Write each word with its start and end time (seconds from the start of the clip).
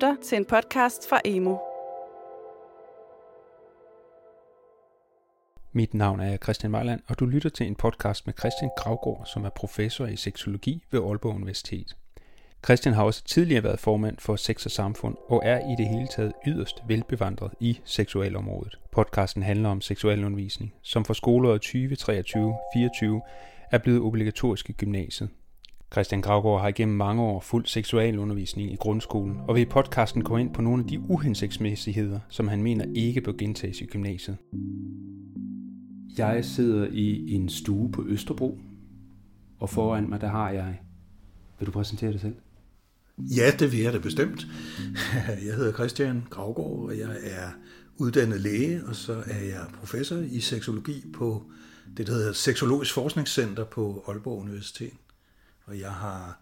lytter 0.00 0.22
til 0.22 0.36
en 0.36 0.44
podcast 0.44 1.08
fra 1.08 1.20
Emo. 1.24 1.56
Mit 5.72 5.94
navn 5.94 6.20
er 6.20 6.36
Christian 6.36 6.70
Mejland, 6.70 7.00
og 7.08 7.20
du 7.20 7.26
lytter 7.26 7.50
til 7.50 7.66
en 7.66 7.74
podcast 7.74 8.26
med 8.26 8.34
Christian 8.38 8.70
Gravgaard, 8.76 9.26
som 9.26 9.44
er 9.44 9.48
professor 9.48 10.06
i 10.06 10.16
seksologi 10.16 10.84
ved 10.90 11.00
Aalborg 11.00 11.34
Universitet. 11.34 11.96
Christian 12.64 12.94
har 12.94 13.04
også 13.04 13.24
tidligere 13.24 13.64
været 13.64 13.80
formand 13.80 14.18
for 14.18 14.36
Sex 14.36 14.64
og 14.64 14.70
Samfund 14.70 15.16
og 15.28 15.42
er 15.44 15.58
i 15.58 15.74
det 15.78 15.88
hele 15.88 16.06
taget 16.06 16.32
yderst 16.46 16.82
velbevandret 16.86 17.52
i 17.60 17.80
seksualområdet. 17.84 18.78
Podcasten 18.92 19.42
handler 19.42 19.68
om 19.68 19.80
seksualundervisning, 19.80 20.74
som 20.82 21.04
for 21.04 21.14
skoleåret 21.14 21.64
2023-24 21.64 23.68
er 23.72 23.78
blevet 23.78 24.00
obligatorisk 24.00 24.70
i 24.70 24.72
gymnasiet. 24.72 25.28
Christian 25.92 26.22
Gravgaard 26.22 26.60
har 26.60 26.68
igennem 26.68 26.96
mange 26.96 27.22
år 27.22 27.40
fuldt 27.40 27.68
seksualundervisning 27.68 28.72
i 28.72 28.76
grundskolen, 28.76 29.36
og 29.48 29.54
vil 29.54 29.62
i 29.62 29.64
podcasten 29.64 30.24
gå 30.24 30.36
ind 30.36 30.54
på 30.54 30.62
nogle 30.62 30.82
af 30.82 30.88
de 30.88 31.00
uhensigtsmæssigheder, 31.00 32.20
som 32.28 32.48
han 32.48 32.62
mener 32.62 32.84
ikke 32.94 33.20
bør 33.20 33.32
gentages 33.32 33.80
i 33.80 33.86
gymnasiet. 33.86 34.36
Jeg 36.18 36.44
sidder 36.44 36.86
i 36.92 37.32
en 37.32 37.48
stue 37.48 37.92
på 37.92 38.04
Østerbro, 38.06 38.58
og 39.58 39.70
foran 39.70 40.08
mig 40.08 40.20
der 40.20 40.28
har 40.28 40.50
jeg... 40.50 40.80
Vil 41.58 41.66
du 41.66 41.72
præsentere 41.72 42.12
dig 42.12 42.20
selv? 42.20 42.34
Ja, 43.18 43.50
det 43.58 43.72
vil 43.72 43.80
jeg 43.80 43.92
da 43.92 43.98
bestemt. 43.98 44.46
Jeg 45.46 45.54
hedder 45.56 45.72
Christian 45.72 46.22
Gravgaard, 46.30 46.78
og 46.78 46.98
jeg 46.98 47.10
er 47.22 47.48
uddannet 47.96 48.40
læge, 48.40 48.80
og 48.86 48.96
så 48.96 49.12
er 49.26 49.44
jeg 49.44 49.66
professor 49.78 50.16
i 50.16 50.40
seksologi 50.40 51.04
på 51.14 51.44
det, 51.96 52.06
der 52.06 52.12
hedder 52.12 52.32
Seksologisk 52.32 52.94
Forskningscenter 52.94 53.64
på 53.64 54.04
Aalborg 54.08 54.42
Universitet. 54.42 54.92
Og 55.70 55.80
jeg 55.80 55.90
har 55.90 56.40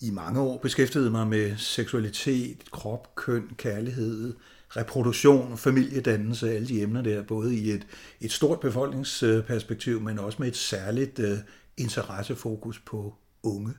i 0.00 0.10
mange 0.10 0.40
år 0.40 0.58
beskæftiget 0.58 1.12
mig 1.12 1.26
med 1.26 1.56
seksualitet, 1.56 2.70
krop, 2.70 3.14
køn, 3.14 3.50
kærlighed, 3.56 4.34
reproduktion, 4.76 5.56
familiedannelse, 5.56 6.50
alle 6.50 6.68
de 6.68 6.82
emner 6.82 7.02
der, 7.02 7.22
både 7.22 7.56
i 7.56 7.70
et, 7.70 7.86
et 8.20 8.32
stort 8.32 8.60
befolkningsperspektiv, 8.60 10.00
men 10.00 10.18
også 10.18 10.36
med 10.40 10.48
et 10.48 10.56
særligt 10.56 11.18
uh, 11.18 11.38
interessefokus 11.76 12.78
på 12.78 13.14
unge. 13.42 13.72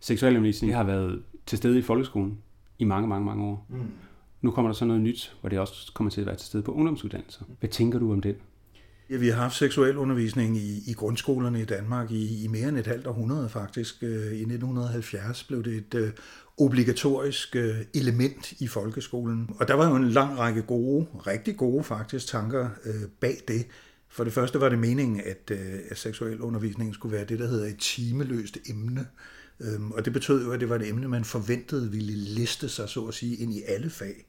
Seksualundervisning 0.00 0.74
har 0.74 0.84
været 0.84 1.22
til 1.46 1.58
stede 1.58 1.78
i 1.78 1.82
folkeskolen 1.82 2.38
i 2.78 2.84
mange, 2.84 3.08
mange, 3.08 3.26
mange 3.26 3.44
år. 3.44 3.66
Mm. 3.68 3.86
Nu 4.40 4.50
kommer 4.50 4.70
der 4.70 4.74
så 4.74 4.84
noget 4.84 5.02
nyt, 5.02 5.36
hvor 5.40 5.48
det 5.48 5.58
også 5.58 5.92
kommer 5.94 6.10
til 6.10 6.20
at 6.20 6.26
være 6.26 6.36
til 6.36 6.46
stede 6.46 6.62
på 6.62 6.72
ungdomsuddannelser. 6.72 7.44
Hvad 7.60 7.68
tænker 7.68 7.98
du 7.98 8.12
om 8.12 8.20
det? 8.20 8.36
Ja, 9.10 9.16
vi 9.16 9.28
har 9.28 9.42
haft 9.42 9.56
seksuel 9.56 9.96
undervisning 9.96 10.56
i, 10.56 10.82
i 10.86 10.92
grundskolerne 10.92 11.60
i 11.60 11.64
Danmark 11.64 12.10
i, 12.10 12.44
i 12.44 12.48
mere 12.48 12.68
end 12.68 12.78
et 12.78 12.86
halvt 12.86 13.06
århundrede 13.06 13.48
faktisk. 13.48 14.02
Øh, 14.02 14.32
I 14.32 14.40
1970 14.40 15.44
blev 15.44 15.64
det 15.64 15.74
et 15.74 15.94
øh, 15.94 16.10
obligatorisk 16.58 17.56
øh, 17.56 17.76
element 17.94 18.52
i 18.52 18.66
folkeskolen. 18.66 19.50
Og 19.60 19.68
der 19.68 19.74
var 19.74 19.88
jo 19.88 19.96
en 19.96 20.08
lang 20.08 20.38
række 20.38 20.62
gode, 20.62 21.06
rigtig 21.26 21.56
gode 21.56 21.84
faktisk, 21.84 22.26
tanker 22.26 22.68
øh, 22.84 23.08
bag 23.20 23.36
det. 23.48 23.66
For 24.08 24.24
det 24.24 24.32
første 24.32 24.60
var 24.60 24.68
det 24.68 24.78
meningen, 24.78 25.20
at, 25.20 25.50
øh, 25.50 25.78
at 25.90 25.98
seksuel 25.98 26.40
undervisning 26.40 26.94
skulle 26.94 27.16
være 27.16 27.24
det, 27.24 27.38
der 27.38 27.46
hedder 27.46 27.66
et 27.66 27.78
timeløst 27.78 28.58
emne. 28.68 29.06
Øhm, 29.60 29.92
og 29.92 30.04
det 30.04 30.12
betød 30.12 30.44
jo, 30.44 30.52
at 30.52 30.60
det 30.60 30.68
var 30.68 30.76
et 30.76 30.88
emne, 30.88 31.08
man 31.08 31.24
forventede 31.24 31.90
ville 31.90 32.12
liste 32.12 32.68
sig, 32.68 32.88
så 32.88 33.06
at 33.06 33.14
sige, 33.14 33.36
ind 33.36 33.54
i 33.54 33.62
alle 33.68 33.90
fag. 33.90 34.26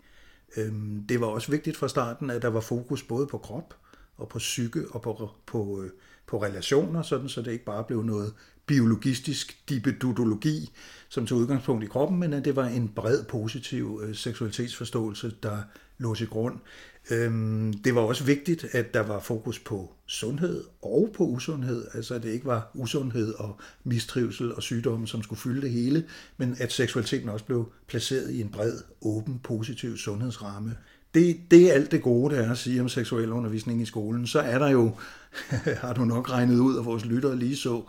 Øhm, 0.58 1.04
det 1.10 1.22
var 1.22 1.28
også 1.28 1.52
vigtigt 1.52 1.78
fra 1.78 1.88
starten, 1.88 2.30
at 2.30 2.42
der 2.42 2.48
var 2.48 2.60
fokus 2.60 3.04
både 3.04 3.28
på 3.28 3.38
krop, 3.38 3.74
og 4.18 4.30
på 4.30 4.38
psyke 4.38 4.84
og 4.92 5.02
på, 5.02 5.30
på, 5.46 5.82
øh, 5.84 5.90
på 6.28 6.44
relationer, 6.44 7.02
sådan 7.02 7.30
så 7.30 7.42
det 7.42 7.52
ikke 7.52 7.66
bare 7.66 7.84
blev 7.84 8.04
noget 8.04 8.34
biologistisk 8.66 9.70
dibedudologi, 9.70 10.72
som 11.10 11.26
tog 11.26 11.38
udgangspunkt 11.38 11.84
i 11.84 11.88
kroppen, 11.88 12.20
men 12.20 12.34
at 12.34 12.46
det 12.46 12.56
var 12.56 12.66
en 12.66 12.92
bred 12.96 13.24
positiv 13.24 14.02
øh, 14.04 14.16
seksualitetsforståelse, 14.16 15.36
der 15.44 15.58
lå 15.98 16.16
til 16.16 16.28
grund. 16.28 16.60
Øhm, 17.12 17.74
det 17.74 17.96
var 17.96 18.02
også 18.02 18.24
vigtigt, 18.24 18.66
at 18.72 18.94
der 18.94 19.00
var 19.00 19.20
fokus 19.20 19.60
på 19.60 19.94
sundhed 20.06 20.64
og 20.82 21.10
på 21.18 21.24
usundhed, 21.24 21.86
altså 21.94 22.16
at 22.16 22.24
det 22.24 22.30
ikke 22.30 22.46
var 22.46 22.72
usundhed 22.74 23.34
og 23.34 23.60
mistrivsel 23.84 24.56
og 24.56 24.64
sygdomme, 24.64 25.08
som 25.08 25.24
skulle 25.24 25.40
fylde 25.40 25.62
det 25.62 25.72
hele, 25.72 26.06
men 26.38 26.56
at 26.60 26.72
seksualiteten 26.72 27.30
også 27.30 27.46
blev 27.46 27.72
placeret 27.88 28.32
i 28.32 28.42
en 28.42 28.50
bred, 28.50 28.74
åben, 29.02 29.40
positiv 29.44 29.98
sundhedsramme 29.98 30.78
det, 31.16 31.38
det 31.52 31.70
er 31.70 31.74
alt 31.74 31.92
det 31.92 32.02
gode, 32.02 32.36
der 32.36 32.42
er 32.42 32.52
at 32.52 32.58
sige 32.58 32.82
om 32.82 32.90
seksuel 32.90 33.32
undervisning 33.32 33.82
i 33.82 33.86
skolen. 33.86 34.28
Så 34.28 34.40
er 34.40 34.60
der 34.60 34.70
jo, 34.70 34.92
har 35.84 35.94
du 35.94 36.06
nok 36.06 36.30
regnet 36.30 36.60
ud 36.60 36.78
af 36.78 36.86
vores 36.86 37.06
lyttere 37.06 37.36
lige 37.36 37.56
så, 37.56 37.84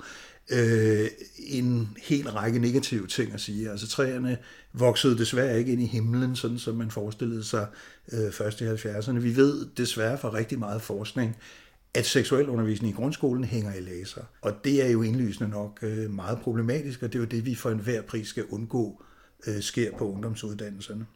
øh, 0.50 1.08
en 1.38 1.96
hel 2.02 2.30
række 2.30 2.58
negative 2.58 3.06
ting 3.06 3.32
at 3.32 3.40
sige. 3.40 3.70
Altså 3.70 3.88
træerne 3.88 4.38
voksede 4.72 5.18
desværre 5.18 5.58
ikke 5.58 5.72
ind 5.72 5.82
i 5.82 5.86
himlen, 5.86 6.36
sådan 6.36 6.58
som 6.58 6.74
man 6.74 6.90
forestillede 6.90 7.44
sig 7.44 7.66
øh, 8.12 8.32
først 8.32 8.60
i 8.60 8.64
70'erne. 8.64 9.18
Vi 9.18 9.36
ved 9.36 9.66
desværre 9.76 10.18
fra 10.18 10.32
rigtig 10.32 10.58
meget 10.58 10.82
forskning, 10.82 11.36
at 11.94 12.06
seksuel 12.06 12.48
undervisning 12.48 12.92
i 12.92 12.96
grundskolen 12.96 13.44
hænger 13.44 13.74
i 13.74 13.80
laser. 13.80 14.22
Og 14.42 14.52
det 14.64 14.86
er 14.86 14.90
jo 14.90 15.02
indlysende 15.02 15.50
nok 15.50 15.78
øh, 15.82 16.10
meget 16.10 16.38
problematisk, 16.40 17.02
og 17.02 17.12
det 17.12 17.18
er 17.18 17.22
jo 17.22 17.26
det, 17.26 17.46
vi 17.46 17.54
for 17.54 17.70
enhver 17.70 18.02
pris 18.02 18.28
skal 18.28 18.44
undgå 18.50 19.02
øh, 19.46 19.60
sker 19.62 19.96
på 19.98 20.12
ungdomsuddannelserne. 20.12 21.06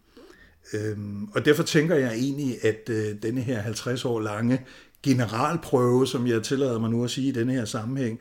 Øhm, 0.75 1.25
og 1.25 1.45
derfor 1.45 1.63
tænker 1.63 1.95
jeg 1.95 2.15
egentlig, 2.15 2.65
at 2.65 2.89
øh, 2.89 3.23
denne 3.23 3.41
her 3.41 3.61
50 3.61 4.05
år 4.05 4.21
lange 4.21 4.67
generalprøve, 5.03 6.07
som 6.07 6.27
jeg 6.27 6.43
tillader 6.43 6.79
mig 6.79 6.91
nu 6.91 7.05
at 7.05 7.11
sige 7.11 7.29
i 7.29 7.33
denne 7.33 7.53
her 7.53 7.65
sammenhæng, 7.65 8.21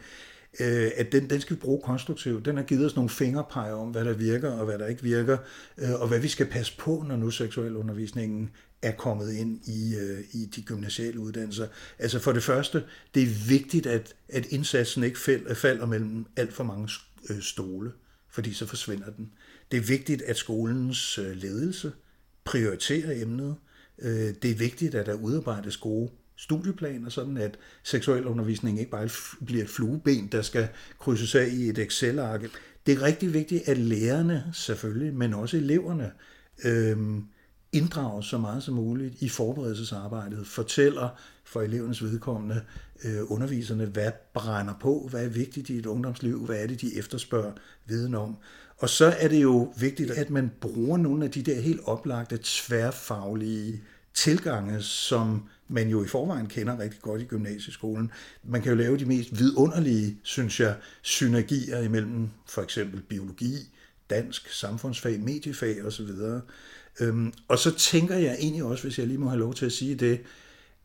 øh, 0.60 0.92
at 0.96 1.12
den, 1.12 1.30
den 1.30 1.42
skal 1.42 1.56
vi 1.56 1.62
bruge 1.62 1.82
konstruktivt. 1.84 2.46
Den 2.46 2.58
har 2.58 2.64
givet 2.64 2.86
os 2.86 2.96
nogle 2.96 3.10
fingerpege 3.10 3.74
om, 3.74 3.88
hvad 3.88 4.06
der 4.06 4.14
virker 4.14 4.52
og 4.52 4.66
hvad 4.66 4.80
der 4.80 4.88
ikke 4.88 5.04
virker, 5.04 5.38
øh, 5.78 5.94
og 6.02 6.08
hvad 6.08 6.20
vi 6.20 6.28
skal 6.28 6.46
passe 6.46 6.78
på, 6.78 7.06
når 7.08 7.16
nu 7.16 7.32
seksualundervisningen 7.32 8.50
er 8.82 8.92
kommet 8.92 9.34
ind 9.34 9.60
i, 9.68 9.96
øh, 9.96 10.20
i 10.32 10.46
de 10.46 10.62
gymnasiale 10.62 11.20
uddannelser. 11.20 11.68
Altså 12.00 12.20
for 12.20 12.32
det 12.32 12.44
første, 12.44 12.84
det 13.16 13.24
er 13.24 13.48
vigtigt, 13.48 13.86
at, 13.86 14.16
at 14.30 14.46
indsatsen 14.46 15.04
ikke 15.04 15.20
fald, 15.20 15.56
falder 15.56 15.86
mellem 15.86 16.26
alt 16.36 16.54
for 16.54 16.64
mange 16.64 16.90
øh, 17.30 17.42
stole, 17.42 17.92
fordi 18.30 18.54
så 18.54 18.66
forsvinder 18.66 19.10
den. 19.10 19.32
Det 19.72 19.78
er 19.78 19.82
vigtigt, 19.82 20.22
at 20.22 20.38
skolens 20.38 21.18
øh, 21.18 21.36
ledelse, 21.36 21.92
prioritere 22.50 23.18
emnet. 23.22 23.56
Øh, 24.00 24.34
det 24.42 24.52
er 24.52 24.56
vigtigt, 24.56 24.96
at 24.96 25.06
der 25.06 25.14
udarbejdes 25.14 25.78
gode 25.78 26.10
studieplaner, 26.36 27.10
sådan 27.10 27.38
at 27.38 27.58
seksuel 27.84 28.26
undervisning 28.26 28.80
ikke 28.80 28.92
bare 28.92 29.10
bliver 29.46 29.64
et 29.64 29.70
flueben, 29.70 30.28
der 30.32 30.42
skal 30.42 30.68
krydses 31.00 31.36
af 31.36 31.48
i 31.52 31.70
et 31.70 31.78
Excel-ark. 31.78 32.42
Det 32.86 32.94
er 32.94 33.02
rigtig 33.02 33.34
vigtigt, 33.34 33.68
at 33.68 33.78
lærerne 33.78 34.44
selvfølgelig, 34.54 35.14
men 35.14 35.34
også 35.34 35.58
eleverne, 35.58 36.12
øh, 36.64 36.98
inddrages 37.72 38.26
så 38.26 38.38
meget 38.38 38.64
som 38.64 38.74
muligt 38.74 39.22
i 39.22 39.30
forberedelsesarbejdet, 39.30 40.48
fortæller 40.48 41.10
for 41.44 41.62
elevernes 41.62 42.04
vedkommende 42.04 42.62
øh, 43.04 43.31
underviserne, 43.31 43.86
hvad 43.86 44.12
brænder 44.34 44.74
på, 44.81 45.08
hvad 45.10 45.26
er 45.26 45.30
vigtigt 45.30 45.70
i 45.70 45.78
et 45.78 45.86
ungdomsliv, 45.86 46.46
hvad 46.46 46.64
er 46.64 46.68
det, 46.68 46.81
de 46.81 46.98
efterspørger 46.98 47.52
viden 47.86 48.16
om. 48.16 48.38
Og 48.80 48.90
så 48.90 49.06
er 49.06 49.28
det 49.28 49.42
jo 49.42 49.74
vigtigt, 49.80 50.12
at 50.12 50.30
man 50.30 50.52
bruger 50.62 50.98
nogle 50.98 51.26
af 51.26 51.32
de 51.32 51.42
der 51.42 51.62
helt 51.62 51.82
oplagte 51.84 52.40
tværfaglige 52.44 53.82
tilgange, 54.14 54.82
som 54.82 55.44
man 55.68 55.90
jo 55.90 56.04
i 56.04 56.08
forvejen 56.08 56.48
kender 56.48 56.80
rigtig 56.80 57.02
godt 57.02 57.22
i 57.22 57.26
gymnasieskolen. 57.26 58.12
Man 58.44 58.62
kan 58.62 58.72
jo 58.72 58.78
lave 58.78 58.98
de 58.98 59.06
mest 59.06 59.40
vidunderlige, 59.40 60.20
synes 60.24 60.60
jeg, 60.60 60.76
synergier 61.02 61.80
imellem 61.80 62.30
for 62.48 62.62
eksempel 62.62 63.02
biologi, 63.02 63.56
dansk, 64.10 64.50
samfundsfag, 64.54 65.20
mediefag 65.20 65.86
osv. 65.86 66.10
Øhm, 67.00 67.34
og 67.48 67.60
så 67.60 67.76
tænker 67.76 68.16
jeg 68.16 68.36
egentlig 68.40 68.64
også, 68.64 68.84
hvis 68.84 69.00
jeg 69.00 69.08
lige 69.08 69.18
må 69.18 69.30
have 69.30 69.40
lov 69.40 69.54
til 69.54 69.66
at 69.66 69.72
sige 69.72 69.96
det, 69.96 70.22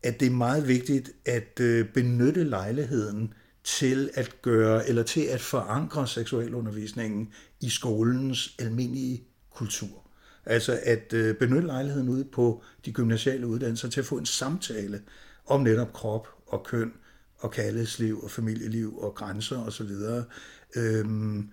at 0.03 0.19
det 0.19 0.25
er 0.25 0.31
meget 0.31 0.67
vigtigt 0.67 1.11
at 1.25 1.59
øh, 1.59 1.89
benytte 1.93 2.43
lejligheden 2.43 3.33
til 3.65 4.09
at 4.13 4.41
gøre 4.41 4.89
eller 4.89 5.03
til 5.03 5.21
at 5.21 5.41
forankre 5.41 6.07
seksualundervisningen 6.07 7.29
i 7.61 7.69
skolens 7.69 8.55
almindelige 8.59 9.23
kultur. 9.55 10.01
Altså 10.45 10.79
at 10.83 11.13
øh, 11.13 11.35
benytte 11.35 11.67
lejligheden 11.67 12.09
ude 12.09 12.25
på 12.25 12.63
de 12.85 12.91
gymnasiale 12.91 13.47
uddannelser 13.47 13.89
til 13.89 13.99
at 13.99 14.05
få 14.05 14.17
en 14.17 14.25
samtale 14.25 15.01
om 15.45 15.61
netop 15.61 15.93
krop 15.93 16.27
og 16.47 16.63
køn 16.63 16.93
og 17.37 17.51
kærlighedsliv 17.51 18.23
og 18.23 18.31
familieliv 18.31 18.97
og 18.97 19.15
grænser 19.15 19.65
osv. 19.65 19.91
Øhm, 20.75 21.49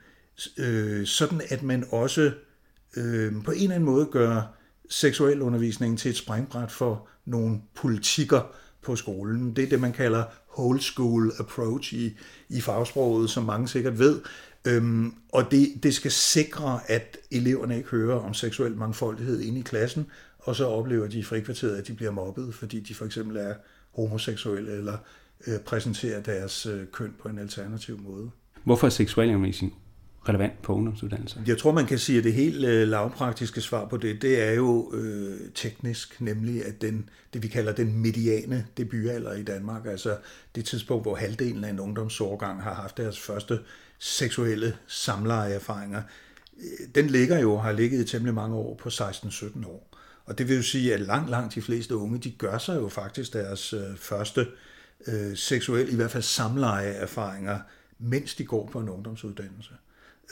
øh, 0.58 1.06
sådan 1.06 1.40
at 1.48 1.62
man 1.62 1.84
også 1.90 2.32
øh, 2.96 3.32
på 3.44 3.50
en 3.50 3.62
eller 3.62 3.74
anden 3.74 3.90
måde 3.90 4.06
gør 4.06 4.56
seksualundervisningen 4.90 5.96
til 5.96 6.10
et 6.10 6.16
springbræt 6.16 6.70
for 6.70 7.08
nogle 7.24 7.60
politikker 7.74 8.54
på 8.82 8.96
skolen. 8.96 9.56
Det 9.56 9.64
er 9.64 9.68
det, 9.68 9.80
man 9.80 9.92
kalder 9.92 10.24
whole 10.58 10.80
school 10.80 11.32
approach 11.38 11.94
i, 11.94 12.18
i 12.48 12.60
fagsproget, 12.60 13.30
som 13.30 13.44
mange 13.44 13.68
sikkert 13.68 13.98
ved. 13.98 14.20
Øhm, 14.64 15.14
og 15.32 15.50
det, 15.50 15.72
det 15.82 15.94
skal 15.94 16.10
sikre, 16.10 16.80
at 16.86 17.18
eleverne 17.30 17.76
ikke 17.76 17.88
hører 17.88 18.18
om 18.18 18.34
seksuel 18.34 18.76
mangfoldighed 18.76 19.40
inde 19.40 19.58
i 19.58 19.62
klassen, 19.62 20.06
og 20.38 20.56
så 20.56 20.66
oplever 20.66 21.06
de 21.06 21.18
i 21.18 21.22
frikvarteret, 21.22 21.76
at 21.76 21.88
de 21.88 21.92
bliver 21.94 22.10
mobbet, 22.10 22.54
fordi 22.54 22.80
de 22.80 22.94
for 22.94 23.04
eksempel 23.04 23.36
er 23.36 23.54
homoseksuelle 23.94 24.72
eller 24.72 24.96
øh, 25.46 25.58
præsenterer 25.60 26.22
deres 26.22 26.66
øh, 26.66 26.86
køn 26.92 27.14
på 27.22 27.28
en 27.28 27.38
alternativ 27.38 28.00
måde. 28.00 28.30
Hvorfor 28.64 28.86
er 28.86 28.90
seksualundervisning 28.90 29.74
relevant 30.28 30.62
på 30.62 30.74
ungdomsuddannelser? 30.74 31.40
Jeg 31.46 31.58
tror, 31.58 31.72
man 31.72 31.86
kan 31.86 31.98
sige, 31.98 32.18
at 32.18 32.24
det 32.24 32.32
helt 32.32 32.64
øh, 32.64 32.88
lavpraktiske 32.88 33.60
svar 33.60 33.88
på 33.88 33.96
det, 33.96 34.22
det 34.22 34.42
er 34.42 34.52
jo 34.52 34.92
øh, 34.94 35.40
teknisk, 35.54 36.20
nemlig 36.20 36.66
at 36.66 36.82
den, 36.82 37.08
det 37.34 37.42
vi 37.42 37.48
kalder 37.48 37.72
den 37.72 37.98
mediane 37.98 38.66
debutalder 38.76 39.32
i 39.32 39.42
Danmark, 39.42 39.86
altså 39.86 40.16
det 40.54 40.64
tidspunkt, 40.64 41.04
hvor 41.04 41.16
halvdelen 41.16 41.64
af 41.64 41.70
en 41.70 41.80
ungdomsårgang 41.80 42.62
har 42.62 42.74
haft 42.74 42.96
deres 42.96 43.20
første 43.20 43.58
seksuelle 43.98 44.76
samlejeerfaringer, 44.86 46.02
øh, 46.58 46.88
den 46.94 47.06
ligger 47.06 47.38
jo, 47.38 47.58
har 47.58 47.72
ligget 47.72 48.00
i 48.00 48.04
temmelig 48.04 48.34
mange 48.34 48.56
år 48.56 48.74
på 48.74 48.88
16-17 48.88 49.66
år. 49.66 49.88
Og 50.24 50.38
det 50.38 50.48
vil 50.48 50.56
jo 50.56 50.62
sige, 50.62 50.94
at 50.94 51.00
langt, 51.00 51.30
langt 51.30 51.54
de 51.54 51.62
fleste 51.62 51.96
unge, 51.96 52.18
de 52.18 52.30
gør 52.30 52.58
sig 52.58 52.76
jo 52.76 52.88
faktisk 52.88 53.32
deres 53.32 53.72
øh, 53.72 53.96
første 53.96 54.46
øh, 55.06 55.36
seksuelle, 55.36 55.92
i 55.92 55.96
hvert 55.96 56.10
fald 56.10 56.22
samlejeerfaringer, 56.22 57.58
mens 57.98 58.34
de 58.34 58.44
går 58.44 58.68
på 58.72 58.80
en 58.80 58.88
ungdomsuddannelse. 58.88 59.72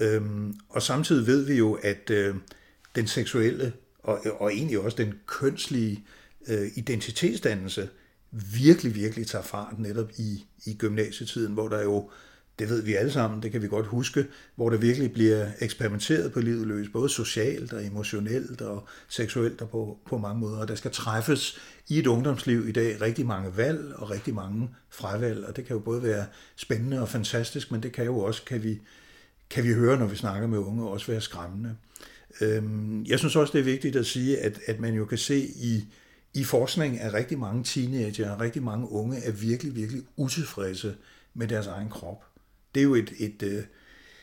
Øhm, 0.00 0.54
og 0.68 0.82
samtidig 0.82 1.26
ved 1.26 1.44
vi 1.44 1.54
jo, 1.54 1.72
at 1.82 2.10
øh, 2.10 2.34
den 2.94 3.06
seksuelle 3.06 3.72
og, 4.02 4.20
og 4.38 4.52
egentlig 4.52 4.78
også 4.78 4.96
den 4.96 5.14
kønslige 5.26 6.04
øh, 6.48 6.68
identitetsdannelse 6.74 7.88
virkelig, 8.30 8.94
virkelig 8.94 9.26
tager 9.26 9.44
fart 9.44 9.78
netop 9.78 10.10
i, 10.18 10.46
i 10.66 10.74
gymnasietiden, 10.74 11.52
hvor 11.52 11.68
der 11.68 11.82
jo 11.82 12.10
det 12.60 12.68
ved 12.68 12.82
vi 12.82 12.94
alle 12.94 13.12
sammen, 13.12 13.42
det 13.42 13.52
kan 13.52 13.62
vi 13.62 13.68
godt 13.68 13.86
huske, 13.86 14.26
hvor 14.56 14.70
der 14.70 14.76
virkelig 14.76 15.12
bliver 15.12 15.46
eksperimenteret 15.60 16.32
på 16.32 16.40
livet 16.40 16.66
løs, 16.66 16.88
både 16.88 17.08
socialt 17.08 17.72
og 17.72 17.86
emotionelt 17.86 18.60
og 18.60 18.88
seksuelt 19.08 19.60
og 19.60 19.70
på, 19.70 19.98
på 20.06 20.18
mange 20.18 20.40
måder. 20.40 20.58
Og 20.58 20.68
der 20.68 20.74
skal 20.74 20.90
træffes 20.90 21.58
i 21.88 21.98
et 21.98 22.06
ungdomsliv 22.06 22.68
i 22.68 22.72
dag 22.72 23.00
rigtig 23.00 23.26
mange 23.26 23.56
valg 23.56 23.94
og 23.96 24.10
rigtig 24.10 24.34
mange 24.34 24.70
fravalg, 24.90 25.44
og 25.44 25.56
det 25.56 25.64
kan 25.64 25.74
jo 25.74 25.80
både 25.80 26.02
være 26.02 26.26
spændende 26.56 27.00
og 27.00 27.08
fantastisk, 27.08 27.70
men 27.70 27.82
det 27.82 27.92
kan 27.92 28.04
jo 28.04 28.18
også, 28.18 28.44
kan 28.44 28.62
vi, 28.62 28.80
kan 29.50 29.64
vi 29.64 29.72
høre, 29.72 29.98
når 29.98 30.06
vi 30.06 30.16
snakker 30.16 30.48
med 30.48 30.58
unge, 30.58 30.88
også 30.88 31.12
være 31.12 31.20
skræmmende. 31.20 31.76
Øhm, 32.40 33.04
jeg 33.04 33.18
synes 33.18 33.36
også, 33.36 33.52
det 33.52 33.58
er 33.58 33.64
vigtigt 33.64 33.96
at 33.96 34.06
sige, 34.06 34.38
at, 34.38 34.60
at 34.66 34.80
man 34.80 34.94
jo 34.94 35.04
kan 35.04 35.18
se 35.18 35.38
i, 35.56 35.84
i 36.34 36.44
forskning, 36.44 37.00
at 37.00 37.14
rigtig 37.14 37.38
mange 37.38 37.64
teenager 37.64 38.30
og 38.30 38.40
rigtig 38.40 38.62
mange 38.62 38.90
unge 38.90 39.18
er 39.24 39.32
virkelig, 39.32 39.76
virkelig 39.76 40.02
utilfredse 40.16 40.94
med 41.34 41.48
deres 41.48 41.66
egen 41.66 41.88
krop 41.88 42.24
det 42.74 42.80
er 42.80 42.84
jo 42.84 42.94
et, 42.94 43.12
et 43.18 43.42
øh, 43.42 43.64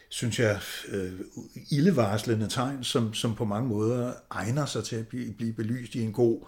synes 0.09 0.39
jeg, 0.39 0.59
øh, 0.87 1.11
ildevarslende 1.71 2.49
tegn, 2.49 2.83
som, 2.83 3.13
som 3.13 3.35
på 3.35 3.45
mange 3.45 3.69
måder 3.69 4.13
egner 4.31 4.65
sig 4.65 4.83
til 4.83 4.95
at 4.95 5.07
blive, 5.07 5.33
blive 5.33 5.53
belyst 5.53 5.95
i 5.95 6.01
en 6.01 6.13
god, 6.13 6.47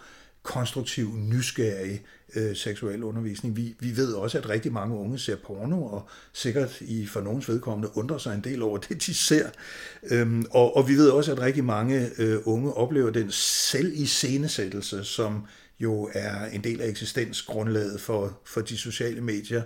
konstruktiv, 0.50 1.10
nysgerrig 1.16 2.04
øh, 2.36 2.56
seksuel 2.56 3.04
undervisning. 3.04 3.56
Vi, 3.56 3.76
vi 3.80 3.98
ved 3.98 4.14
også, 4.14 4.38
at 4.38 4.50
rigtig 4.50 4.74
mange 4.74 4.96
unge 4.96 5.20
ser 5.20 5.36
porno, 5.36 5.84
og 5.84 6.10
sikkert 6.34 6.82
i 6.82 7.06
for 7.06 7.22
nogens 7.22 7.50
vedkommende 7.50 7.98
undrer 7.98 8.18
sig 8.18 8.36
en 8.36 8.44
del 8.44 8.62
over 8.62 8.78
det, 8.78 9.06
de 9.06 9.14
ser. 9.14 9.50
Øhm, 10.12 10.46
og, 10.52 10.78
og 10.78 10.88
vi 10.88 10.94
ved 10.94 11.10
også, 11.10 11.32
at 11.32 11.40
rigtig 11.40 11.64
mange 11.64 12.10
øh, 12.18 12.38
unge 12.46 12.74
oplever 12.74 13.10
den 13.10 13.32
selv 13.32 13.92
i 13.96 14.06
scenesættelse, 14.06 15.04
som 15.04 15.46
jo 15.80 16.10
er 16.14 16.46
en 16.46 16.64
del 16.64 16.82
af 16.82 16.88
eksistensgrundlaget 16.88 18.02
for, 18.02 18.40
for 18.46 18.62
de 18.62 18.78
sociale 18.78 19.22
medier 19.22 19.62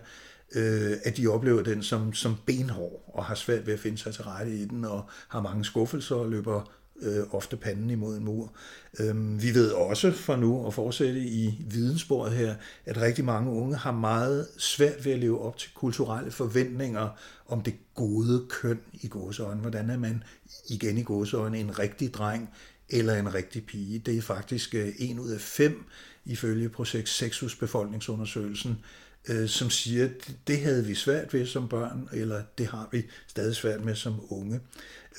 øh, 0.55 0.97
at 1.03 1.17
de 1.17 1.27
oplever 1.27 1.63
den 1.63 1.83
som, 1.83 2.13
som 2.13 2.35
benhård 2.45 3.11
og 3.13 3.25
har 3.25 3.35
svært 3.35 3.67
ved 3.67 3.73
at 3.73 3.79
finde 3.79 3.97
sig 3.97 4.13
til 4.13 4.23
rette 4.23 4.51
i 4.51 4.65
den 4.65 4.85
og 4.85 5.09
har 5.27 5.41
mange 5.41 5.65
skuffelser 5.65 6.15
og 6.15 6.29
løber 6.29 6.71
øh, 7.03 7.23
ofte 7.31 7.57
panden 7.57 7.89
imod 7.89 8.17
en 8.17 8.25
mur. 8.25 8.51
Øhm, 8.99 9.41
vi 9.41 9.53
ved 9.53 9.71
også 9.71 10.11
for 10.11 10.35
nu 10.35 10.67
at 10.67 10.73
fortsætte 10.73 11.19
i 11.19 11.65
vidensbordet 11.69 12.33
her, 12.33 12.55
at 12.85 13.01
rigtig 13.01 13.25
mange 13.25 13.51
unge 13.51 13.75
har 13.75 13.91
meget 13.91 14.47
svært 14.57 15.05
ved 15.05 15.11
at 15.11 15.19
leve 15.19 15.41
op 15.41 15.57
til 15.57 15.71
kulturelle 15.73 16.31
forventninger 16.31 17.09
om 17.47 17.61
det 17.61 17.73
gode 17.95 18.45
køn 18.49 18.79
i 18.93 19.07
gåseøjne. 19.07 19.61
Hvordan 19.61 19.89
er 19.89 19.97
man 19.97 20.23
igen 20.69 20.97
i 20.97 21.03
gåseøjne 21.03 21.59
en 21.59 21.79
rigtig 21.79 22.13
dreng 22.13 22.49
eller 22.89 23.15
en 23.15 23.33
rigtig 23.33 23.65
pige? 23.65 23.99
Det 23.99 24.17
er 24.17 24.21
faktisk 24.21 24.75
øh, 24.75 24.87
en 24.99 25.19
ud 25.19 25.29
af 25.29 25.41
fem 25.41 25.83
ifølge 26.25 26.69
projekt 26.69 27.09
Sexus 27.09 27.55
befolkningsundersøgelsen, 27.55 28.77
øh, 29.29 29.49
som 29.49 29.69
siger, 29.69 30.05
at 30.05 30.35
det 30.47 30.59
havde 30.59 30.85
vi 30.85 30.95
svært 30.95 31.33
ved 31.33 31.45
som 31.45 31.69
børn, 31.69 32.09
eller 32.13 32.43
det 32.57 32.67
har 32.67 32.89
vi 32.91 33.03
stadig 33.27 33.55
svært 33.55 33.85
med 33.85 33.95
som 33.95 34.33
unge. 34.33 34.59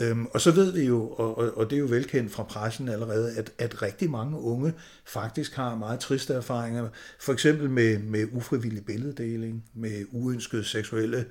Øhm, 0.01 0.27
og 0.27 0.41
så 0.41 0.51
ved 0.51 0.73
vi 0.73 0.85
jo, 0.85 1.09
og, 1.09 1.39
og, 1.39 1.57
og 1.57 1.71
det 1.71 1.77
er 1.77 1.81
jo 1.81 1.87
velkendt 1.87 2.33
fra 2.33 2.43
pressen 2.43 2.89
allerede, 2.89 3.37
at, 3.37 3.53
at 3.59 3.83
rigtig 3.83 4.11
mange 4.11 4.39
unge 4.39 4.73
faktisk 5.05 5.55
har 5.55 5.75
meget 5.75 6.01
triste 6.01 6.35
erfaringer, 6.35 6.89
for 7.21 7.33
eksempel 7.33 7.71
med, 7.71 7.99
med 7.99 8.27
ufrivillig 8.33 8.85
billeddeling, 8.85 9.65
med 9.75 10.05
uønskede 10.13 10.65
seksuelle 10.65 11.27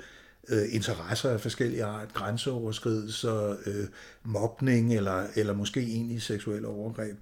øh, 0.49 0.63
interesser 0.69 1.29
af 1.29 1.41
forskellige 1.41 1.83
art, 1.83 2.13
grænseoverskridelser, 2.13 3.55
øh, 3.65 3.85
mobning 4.23 4.95
eller, 4.95 5.27
eller 5.35 5.53
måske 5.53 5.79
egentlig 5.79 6.21
seksuelle 6.21 6.67
overgreb. 6.67 7.17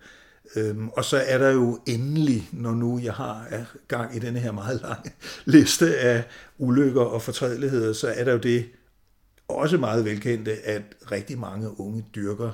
Øhm, 0.55 0.89
og 0.89 1.05
så 1.05 1.17
er 1.17 1.37
der 1.37 1.49
jo 1.49 1.79
endelig, 1.87 2.49
når 2.51 2.71
nu 2.71 2.99
jeg 2.99 3.13
har 3.13 3.47
gang 3.87 4.15
i 4.15 4.19
denne 4.19 4.39
her 4.39 4.51
meget 4.51 4.81
lange 4.81 5.11
liste 5.55 5.97
af 5.97 6.23
ulykker 6.57 7.01
og 7.01 7.21
fortrædeligheder, 7.21 7.93
så 7.93 8.07
er 8.07 8.23
der 8.23 8.31
jo 8.31 8.37
det 8.37 8.65
også 9.47 9.77
meget 9.77 10.05
velkendte, 10.05 10.51
at 10.53 10.81
rigtig 11.11 11.39
mange 11.39 11.79
unge 11.79 12.05
dyrker 12.15 12.51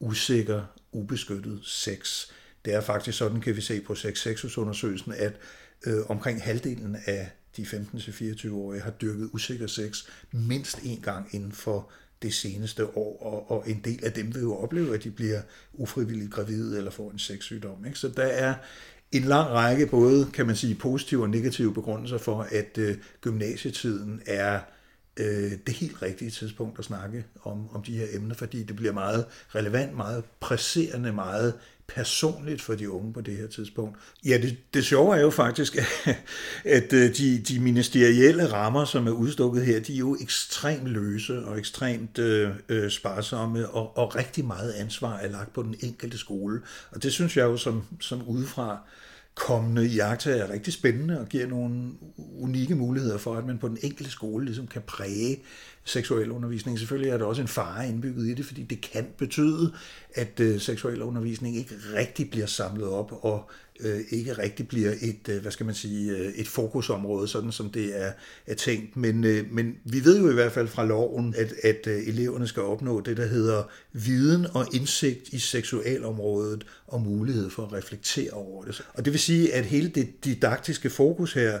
usikker, 0.00 0.62
ubeskyttet 0.92 1.60
sex. 1.64 2.26
Det 2.64 2.74
er 2.74 2.80
faktisk 2.80 3.18
sådan, 3.18 3.40
kan 3.40 3.56
vi 3.56 3.60
se 3.60 3.80
på 3.80 3.94
sex 3.94 4.58
undersøgelsen 4.58 5.12
at 5.12 5.32
øh, 5.86 5.98
omkring 6.08 6.42
halvdelen 6.42 6.96
af 7.06 7.30
de 7.56 7.62
15-24-årige 7.62 8.82
har 8.82 8.90
dyrket 8.90 9.30
usikker 9.32 9.66
sex 9.66 10.04
mindst 10.32 10.78
en 10.82 11.00
gang 11.00 11.34
inden 11.34 11.52
for 11.52 11.90
det 12.22 12.34
seneste 12.34 12.96
år, 12.96 13.22
og, 13.22 13.50
og 13.50 13.70
en 13.70 13.80
del 13.84 14.04
af 14.04 14.12
dem 14.12 14.34
vil 14.34 14.42
jo 14.42 14.56
opleve, 14.56 14.94
at 14.94 15.04
de 15.04 15.10
bliver 15.10 15.40
ufrivilligt 15.72 16.30
gravide 16.30 16.78
eller 16.78 16.90
får 16.90 17.10
en 17.10 17.18
sexsygdom. 17.18 17.86
Ikke? 17.86 17.98
Så 17.98 18.08
der 18.08 18.22
er 18.22 18.54
en 19.12 19.22
lang 19.22 19.50
række 19.50 19.86
både, 19.86 20.30
kan 20.32 20.46
man 20.46 20.56
sige, 20.56 20.74
positive 20.74 21.22
og 21.22 21.30
negative 21.30 21.74
begrundelser 21.74 22.18
for, 22.18 22.46
at 22.50 22.78
øh, 22.78 22.96
gymnasietiden 23.20 24.22
er 24.26 24.60
øh, 25.16 25.52
det 25.66 25.74
helt 25.74 26.02
rigtige 26.02 26.30
tidspunkt 26.30 26.78
at 26.78 26.84
snakke 26.84 27.24
om, 27.42 27.74
om 27.74 27.82
de 27.82 27.96
her 27.96 28.06
emner, 28.12 28.34
fordi 28.34 28.62
det 28.62 28.76
bliver 28.76 28.92
meget 28.92 29.26
relevant, 29.54 29.96
meget 29.96 30.24
presserende, 30.40 31.12
meget 31.12 31.54
personligt 31.86 32.62
for 32.62 32.74
de 32.74 32.90
unge 32.90 33.12
på 33.12 33.20
det 33.20 33.36
her 33.36 33.46
tidspunkt. 33.46 33.98
Ja, 34.26 34.38
det, 34.42 34.56
det 34.74 34.84
sjove 34.84 35.16
er 35.16 35.20
jo 35.20 35.30
faktisk, 35.30 35.76
at 36.64 36.92
øh, 36.92 37.16
de, 37.16 37.38
de 37.38 37.60
ministerielle 37.60 38.52
rammer, 38.52 38.84
som 38.84 39.06
er 39.06 39.10
udstukket 39.10 39.66
her, 39.66 39.80
de 39.80 39.94
er 39.94 39.98
jo 39.98 40.16
ekstremt 40.20 40.88
løse 40.88 41.44
og 41.44 41.58
ekstremt 41.58 42.18
øh, 42.18 42.50
øh, 42.68 42.90
sparsomme, 42.90 43.68
og, 43.68 43.98
og 43.98 44.16
rigtig 44.16 44.44
meget 44.44 44.72
ansvar 44.72 45.16
er 45.16 45.30
lagt 45.30 45.52
på 45.52 45.62
den 45.62 45.74
enkelte 45.80 46.18
skole. 46.18 46.60
Og 46.90 47.02
det 47.02 47.12
synes 47.12 47.36
jeg 47.36 47.44
jo 47.44 47.56
som, 47.56 47.84
som 48.00 48.28
udefra 48.28 48.78
kommende 49.34 49.82
jagttager 49.82 50.44
er 50.44 50.50
rigtig 50.50 50.72
spændende 50.72 51.20
og 51.20 51.28
giver 51.28 51.46
nogle 51.46 51.92
unikke 52.38 52.74
muligheder 52.74 53.18
for, 53.18 53.34
at 53.34 53.46
man 53.46 53.58
på 53.58 53.68
den 53.68 53.78
enkelte 53.82 54.10
skole 54.10 54.44
ligesom 54.44 54.66
kan 54.66 54.82
præge 54.86 55.42
seksuel 55.84 56.30
undervisning. 56.30 56.78
Selvfølgelig 56.78 57.10
er 57.10 57.18
der 57.18 57.24
også 57.24 57.42
en 57.42 57.48
fare 57.48 57.88
indbygget 57.88 58.26
i 58.26 58.34
det, 58.34 58.46
fordi 58.46 58.62
det 58.62 58.80
kan 58.80 59.06
betyde, 59.18 59.72
at 60.14 60.40
øh, 60.40 60.60
seksuel 60.60 61.02
undervisning 61.02 61.56
ikke 61.56 61.74
rigtig 61.94 62.30
bliver 62.30 62.46
samlet 62.46 62.88
op 62.88 63.12
og 63.24 63.50
øh, 63.80 64.00
ikke 64.10 64.32
rigtig 64.32 64.68
bliver 64.68 64.92
et, 65.00 65.28
øh, 65.28 65.42
hvad 65.42 65.52
skal 65.52 65.66
man 65.66 65.74
sige, 65.74 66.10
øh, 66.10 66.32
et 66.34 66.48
fokusområde, 66.48 67.28
sådan 67.28 67.52
som 67.52 67.70
det 67.70 68.02
er, 68.02 68.12
er 68.46 68.54
tænkt. 68.54 68.96
Men, 68.96 69.24
øh, 69.24 69.44
men 69.52 69.76
vi 69.84 70.04
ved 70.04 70.20
jo 70.20 70.30
i 70.30 70.34
hvert 70.34 70.52
fald 70.52 70.68
fra 70.68 70.86
loven, 70.86 71.34
at, 71.38 71.52
at 71.62 71.86
øh, 71.86 72.08
eleverne 72.08 72.46
skal 72.46 72.62
opnå 72.62 73.00
det, 73.00 73.16
der 73.16 73.26
hedder 73.26 73.62
viden 73.92 74.46
og 74.54 74.66
indsigt 74.74 75.28
i 75.28 75.38
seksualområdet 75.38 76.66
og 76.86 77.00
mulighed 77.00 77.50
for 77.50 77.62
at 77.66 77.72
reflektere 77.72 78.30
over 78.30 78.64
det. 78.64 78.82
Og 78.94 79.04
det 79.04 79.12
vil 79.12 79.20
sige, 79.20 79.54
at 79.54 79.64
hele 79.64 79.88
det 79.88 80.24
didaktiske 80.24 80.90
fokus 80.90 81.32
her, 81.32 81.58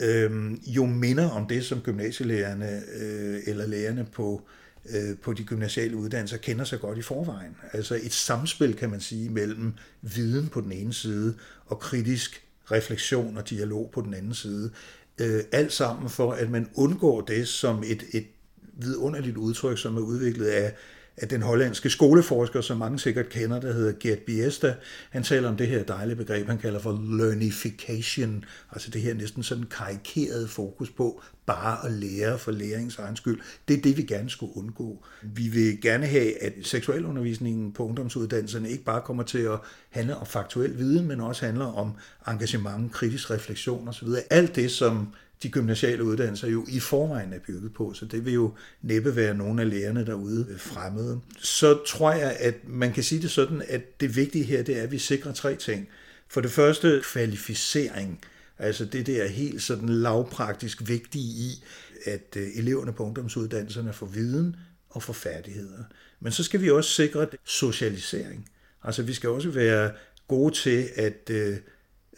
øh, 0.00 0.52
jo 0.66 0.86
minder 0.86 1.30
om 1.30 1.46
det, 1.46 1.64
som 1.64 1.80
gymnasielærerne 1.80 2.82
øh, 3.00 3.40
eller 3.46 3.66
lærerne 3.66 4.06
på, 4.12 4.42
øh, 4.90 5.18
på 5.22 5.32
de 5.32 5.44
gymnasiale 5.44 5.96
uddannelser 5.96 6.36
kender 6.36 6.64
sig 6.64 6.80
godt 6.80 6.98
i 6.98 7.02
forvejen. 7.02 7.56
Altså 7.72 8.00
et 8.02 8.12
samspil, 8.12 8.76
kan 8.76 8.90
man 8.90 9.00
sige, 9.00 9.30
mellem 9.30 9.72
viden 10.02 10.48
på 10.48 10.60
den 10.60 10.72
ene 10.72 10.92
side 10.92 11.34
og 11.66 11.78
kritisk 11.78 12.42
refleksion 12.70 13.36
og 13.36 13.50
dialog 13.50 13.90
på 13.94 14.00
den 14.00 14.14
anden 14.14 14.34
side. 14.34 14.70
Øh, 15.20 15.40
alt 15.52 15.72
sammen 15.72 16.10
for, 16.10 16.32
at 16.32 16.50
man 16.50 16.70
undgår 16.74 17.20
det 17.20 17.48
som 17.48 17.82
et, 17.86 18.04
et 18.12 18.26
vidunderligt 18.72 19.36
udtryk, 19.36 19.78
som 19.78 19.96
er 19.96 20.00
udviklet 20.00 20.46
af 20.46 20.74
at 21.16 21.30
den 21.30 21.42
hollandske 21.42 21.90
skoleforsker, 21.90 22.60
som 22.60 22.78
mange 22.78 22.98
sikkert 22.98 23.28
kender, 23.28 23.60
der 23.60 23.72
hedder 23.72 23.92
Gert 24.00 24.18
Biesta, 24.18 24.74
han 25.10 25.22
taler 25.22 25.48
om 25.48 25.56
det 25.56 25.68
her 25.68 25.82
dejlige 25.82 26.16
begreb, 26.16 26.46
han 26.46 26.58
kalder 26.58 26.78
for 26.78 27.00
learnification, 27.18 28.44
altså 28.72 28.90
det 28.90 29.02
her 29.02 29.14
næsten 29.14 29.42
sådan 29.42 29.64
karikerede 29.64 30.48
fokus 30.48 30.90
på 30.90 31.22
bare 31.46 31.86
at 31.86 31.92
lære 31.92 32.38
for 32.38 32.52
lærings 32.52 32.98
egen 32.98 33.16
skyld. 33.16 33.40
Det 33.68 33.76
er 33.78 33.82
det, 33.82 33.96
vi 33.96 34.02
gerne 34.02 34.30
skulle 34.30 34.56
undgå. 34.56 35.04
Vi 35.22 35.48
vil 35.48 35.80
gerne 35.80 36.06
have, 36.06 36.42
at 36.42 36.52
seksualundervisningen 36.62 37.72
på 37.72 37.86
ungdomsuddannelserne 37.86 38.70
ikke 38.70 38.84
bare 38.84 39.00
kommer 39.00 39.22
til 39.22 39.38
at 39.38 39.58
handle 39.90 40.16
om 40.16 40.26
faktuel 40.26 40.78
viden, 40.78 41.08
men 41.08 41.20
også 41.20 41.46
handler 41.46 41.64
om 41.64 41.92
engagement, 42.28 42.92
kritisk 42.92 43.30
refleksion 43.30 43.88
osv. 43.88 44.08
Alt 44.30 44.56
det, 44.56 44.70
som 44.70 45.08
de 45.42 45.48
gymnasiale 45.48 46.04
uddannelser 46.04 46.48
jo 46.48 46.66
i 46.68 46.80
forvejen 46.80 47.32
er 47.32 47.38
bygget 47.38 47.74
på, 47.74 47.92
så 47.94 48.04
det 48.04 48.24
vil 48.24 48.34
jo 48.34 48.54
næppe 48.82 49.16
være 49.16 49.34
nogle 49.34 49.62
af 49.62 49.70
lærerne 49.70 50.06
derude 50.06 50.46
fremmede. 50.58 51.20
Så 51.38 51.78
tror 51.86 52.12
jeg, 52.12 52.36
at 52.40 52.54
man 52.68 52.92
kan 52.92 53.02
sige 53.02 53.22
det 53.22 53.30
sådan, 53.30 53.62
at 53.68 54.00
det 54.00 54.16
vigtige 54.16 54.44
her, 54.44 54.62
det 54.62 54.78
er, 54.78 54.82
at 54.82 54.92
vi 54.92 54.98
sikrer 54.98 55.32
tre 55.32 55.56
ting. 55.56 55.88
For 56.28 56.40
det 56.40 56.50
første 56.50 57.02
kvalificering, 57.12 58.20
altså 58.58 58.84
det 58.84 59.06
der 59.06 59.26
helt 59.26 59.62
sådan 59.62 59.88
lavpraktisk 59.88 60.88
vigtige 60.88 61.24
i, 61.24 61.64
at 62.04 62.36
øh, 62.36 62.48
eleverne 62.54 62.92
på 62.92 63.04
ungdomsuddannelserne 63.04 63.92
får 63.92 64.06
viden 64.06 64.56
og 64.90 65.02
får 65.02 65.12
færdigheder. 65.12 65.82
Men 66.20 66.32
så 66.32 66.44
skal 66.44 66.60
vi 66.60 66.70
også 66.70 66.90
sikre 66.90 67.26
socialisering. 67.44 68.48
Altså 68.82 69.02
vi 69.02 69.14
skal 69.14 69.30
også 69.30 69.50
være 69.50 69.90
gode 70.28 70.54
til 70.54 70.88
at 70.96 71.30
øh, 71.30 71.56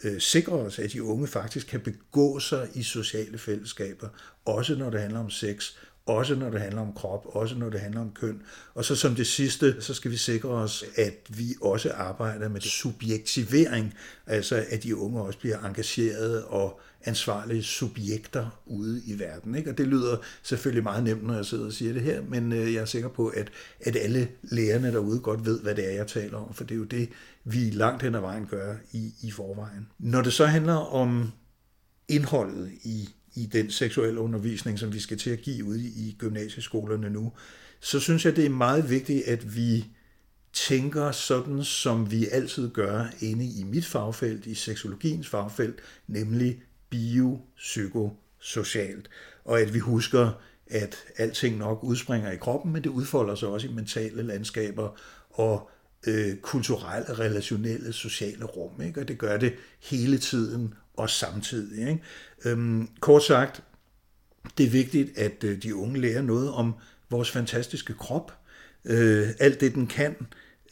øh, 0.03 0.21
sikre 0.21 0.53
os, 0.53 0.79
at 0.79 0.91
de 0.91 1.03
unge 1.03 1.27
faktisk 1.27 1.67
kan 1.67 1.79
begå 1.79 2.39
sig 2.39 2.69
i 2.73 2.83
sociale 2.83 3.37
fællesskaber, 3.37 4.07
også 4.45 4.75
når 4.75 4.89
det 4.89 5.01
handler 5.01 5.19
om 5.19 5.29
sex, 5.29 5.71
også 6.05 6.35
når 6.35 6.49
det 6.49 6.61
handler 6.61 6.81
om 6.81 6.93
krop, 6.93 7.25
også 7.25 7.55
når 7.55 7.69
det 7.69 7.79
handler 7.79 8.01
om 8.01 8.11
køn. 8.11 8.41
Og 8.73 8.85
så 8.85 8.95
som 8.95 9.15
det 9.15 9.27
sidste, 9.27 9.81
så 9.81 9.93
skal 9.93 10.11
vi 10.11 10.17
sikre 10.17 10.49
os, 10.49 10.85
at 10.95 11.15
vi 11.29 11.55
også 11.61 11.91
arbejder 11.91 12.49
med 12.49 12.61
subjektivering, 12.61 13.93
altså 14.27 14.65
at 14.69 14.83
de 14.83 14.95
unge 14.95 15.21
også 15.21 15.39
bliver 15.39 15.59
engagerede 15.59 16.45
og 16.45 16.81
ansvarlige 17.03 17.63
subjekter 17.63 18.61
ude 18.65 19.01
i 19.05 19.19
verden. 19.19 19.55
Ikke? 19.55 19.69
Og 19.69 19.77
det 19.77 19.87
lyder 19.87 20.17
selvfølgelig 20.43 20.83
meget 20.83 21.03
nemt, 21.03 21.23
når 21.23 21.35
jeg 21.35 21.45
sidder 21.45 21.65
og 21.65 21.73
siger 21.73 21.93
det 21.93 22.01
her, 22.01 22.21
men 22.21 22.51
øh, 22.51 22.73
jeg 22.73 22.81
er 22.81 22.85
sikker 22.85 23.09
på, 23.09 23.27
at, 23.27 23.51
at 23.79 23.95
alle 23.95 24.29
lærerne 24.43 24.91
derude 24.91 25.19
godt 25.19 25.45
ved, 25.45 25.61
hvad 25.61 25.75
det 25.75 25.87
er, 25.87 25.91
jeg 25.91 26.07
taler 26.07 26.37
om, 26.37 26.53
for 26.53 26.63
det 26.63 26.75
er 26.75 26.79
jo 26.79 26.83
det, 26.83 27.09
vi 27.53 27.69
langt 27.69 28.03
hen 28.03 28.15
ad 28.15 28.19
vejen 28.19 28.45
gør 28.45 28.75
i, 28.91 29.13
i 29.23 29.31
forvejen. 29.31 29.87
Når 29.99 30.21
det 30.21 30.33
så 30.33 30.45
handler 30.45 30.73
om 30.73 31.31
indholdet 32.07 32.71
i, 32.83 33.09
i 33.35 33.45
den 33.45 33.71
seksuelle 33.71 34.19
undervisning, 34.19 34.79
som 34.79 34.93
vi 34.93 34.99
skal 34.99 35.17
til 35.17 35.29
at 35.29 35.41
give 35.41 35.65
ude 35.65 35.83
i 35.83 36.15
gymnasieskolerne 36.19 37.09
nu, 37.09 37.31
så 37.79 37.99
synes 37.99 38.25
jeg, 38.25 38.35
det 38.35 38.45
er 38.45 38.49
meget 38.49 38.89
vigtigt, 38.89 39.23
at 39.23 39.55
vi 39.55 39.85
tænker 40.53 41.11
sådan, 41.11 41.63
som 41.63 42.11
vi 42.11 42.27
altid 42.31 42.69
gør 42.69 43.05
inde 43.21 43.45
i 43.45 43.63
mit 43.63 43.85
fagfelt, 43.85 44.45
i 44.45 44.53
seksologiens 44.53 45.27
fagfelt, 45.27 45.79
nemlig 46.07 46.61
biopsykosocialt. 46.89 49.09
Og 49.45 49.61
at 49.61 49.73
vi 49.73 49.79
husker, 49.79 50.31
at 50.67 50.97
alting 51.17 51.57
nok 51.57 51.83
udspringer 51.83 52.31
i 52.31 52.37
kroppen, 52.37 52.73
men 52.73 52.83
det 52.83 52.89
udfolder 52.89 53.35
sig 53.35 53.47
også 53.47 53.67
i 53.67 53.71
mentale 53.71 54.23
landskaber 54.23 54.99
og 55.29 55.69
øh, 56.07 56.37
kulturelle, 56.37 57.13
relationelle, 57.13 57.93
sociale 57.93 58.45
rum. 58.45 58.81
Ikke? 58.81 59.01
Og 59.01 59.07
det 59.07 59.17
gør 59.17 59.37
det 59.37 59.53
hele 59.79 60.17
tiden 60.17 60.73
og 60.93 61.09
samtidig. 61.09 61.89
Ikke? 61.89 62.01
Øhm, 62.45 62.89
kort 62.99 63.23
sagt, 63.23 63.63
det 64.57 64.65
er 64.65 64.69
vigtigt, 64.69 65.17
at 65.17 65.43
øh, 65.43 65.63
de 65.63 65.75
unge 65.75 66.01
lærer 66.01 66.21
noget 66.21 66.51
om 66.51 66.73
vores 67.09 67.31
fantastiske 67.31 67.93
krop, 67.93 68.33
øh, 68.85 69.27
alt 69.39 69.61
det 69.61 69.75
den 69.75 69.87
kan, 69.87 70.15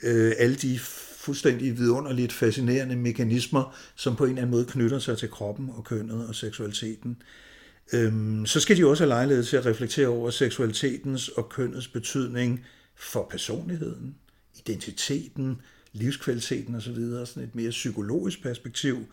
øh, 0.03 0.34
alle 0.38 0.55
de 0.55 0.79
fuldstændig 1.17 1.77
vidunderligt 1.77 2.34
fascinerende 2.34 2.96
mekanismer, 2.96 3.75
som 3.96 4.15
på 4.15 4.24
en 4.24 4.29
eller 4.29 4.41
anden 4.41 4.51
måde 4.51 4.65
knytter 4.65 5.00
sig 5.00 5.17
til 5.17 5.29
kroppen 5.29 5.69
og 5.69 5.84
kønnet 5.84 6.27
og 6.27 6.36
seksualiteten. 6.36 7.22
Øhm, 7.93 8.46
så 8.46 8.60
skal 8.60 8.77
de 8.77 8.86
også 8.86 9.03
have 9.03 9.10
lejlighed 9.10 9.43
til 9.43 9.57
at 9.57 9.65
reflektere 9.65 10.07
over 10.07 10.29
seksualitetens 10.29 11.29
og 11.29 11.50
kønnets 11.50 11.88
betydning 11.88 12.65
for 12.96 13.27
personligheden, 13.31 14.15
identiteten, 14.60 15.62
livskvaliteten 15.94 16.76
osv., 16.76 16.96
sådan 17.26 17.44
et 17.44 17.56
mere 17.56 17.70
psykologisk 17.70 18.44
perspektiv, 18.44 19.06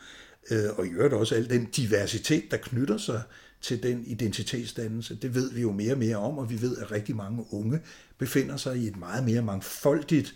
øh, 0.50 0.64
og 0.76 0.86
i 0.86 0.90
øvrigt 0.90 1.14
også 1.14 1.34
al 1.34 1.50
den 1.50 1.64
diversitet, 1.64 2.44
der 2.50 2.56
knytter 2.56 2.96
sig 2.96 3.22
til 3.60 3.82
den 3.82 4.04
identitetsdannelse. 4.06 5.18
Det 5.22 5.34
ved 5.34 5.52
vi 5.52 5.60
jo 5.60 5.72
mere 5.72 5.92
og 5.92 5.98
mere 5.98 6.16
om, 6.16 6.38
og 6.38 6.50
vi 6.50 6.62
ved, 6.62 6.76
at 6.78 6.92
rigtig 6.92 7.16
mange 7.16 7.44
unge 7.50 7.80
befinder 8.18 8.56
sig 8.56 8.76
i 8.76 8.86
et 8.86 8.96
meget 8.96 9.24
mere 9.24 9.42
mangfoldigt 9.42 10.34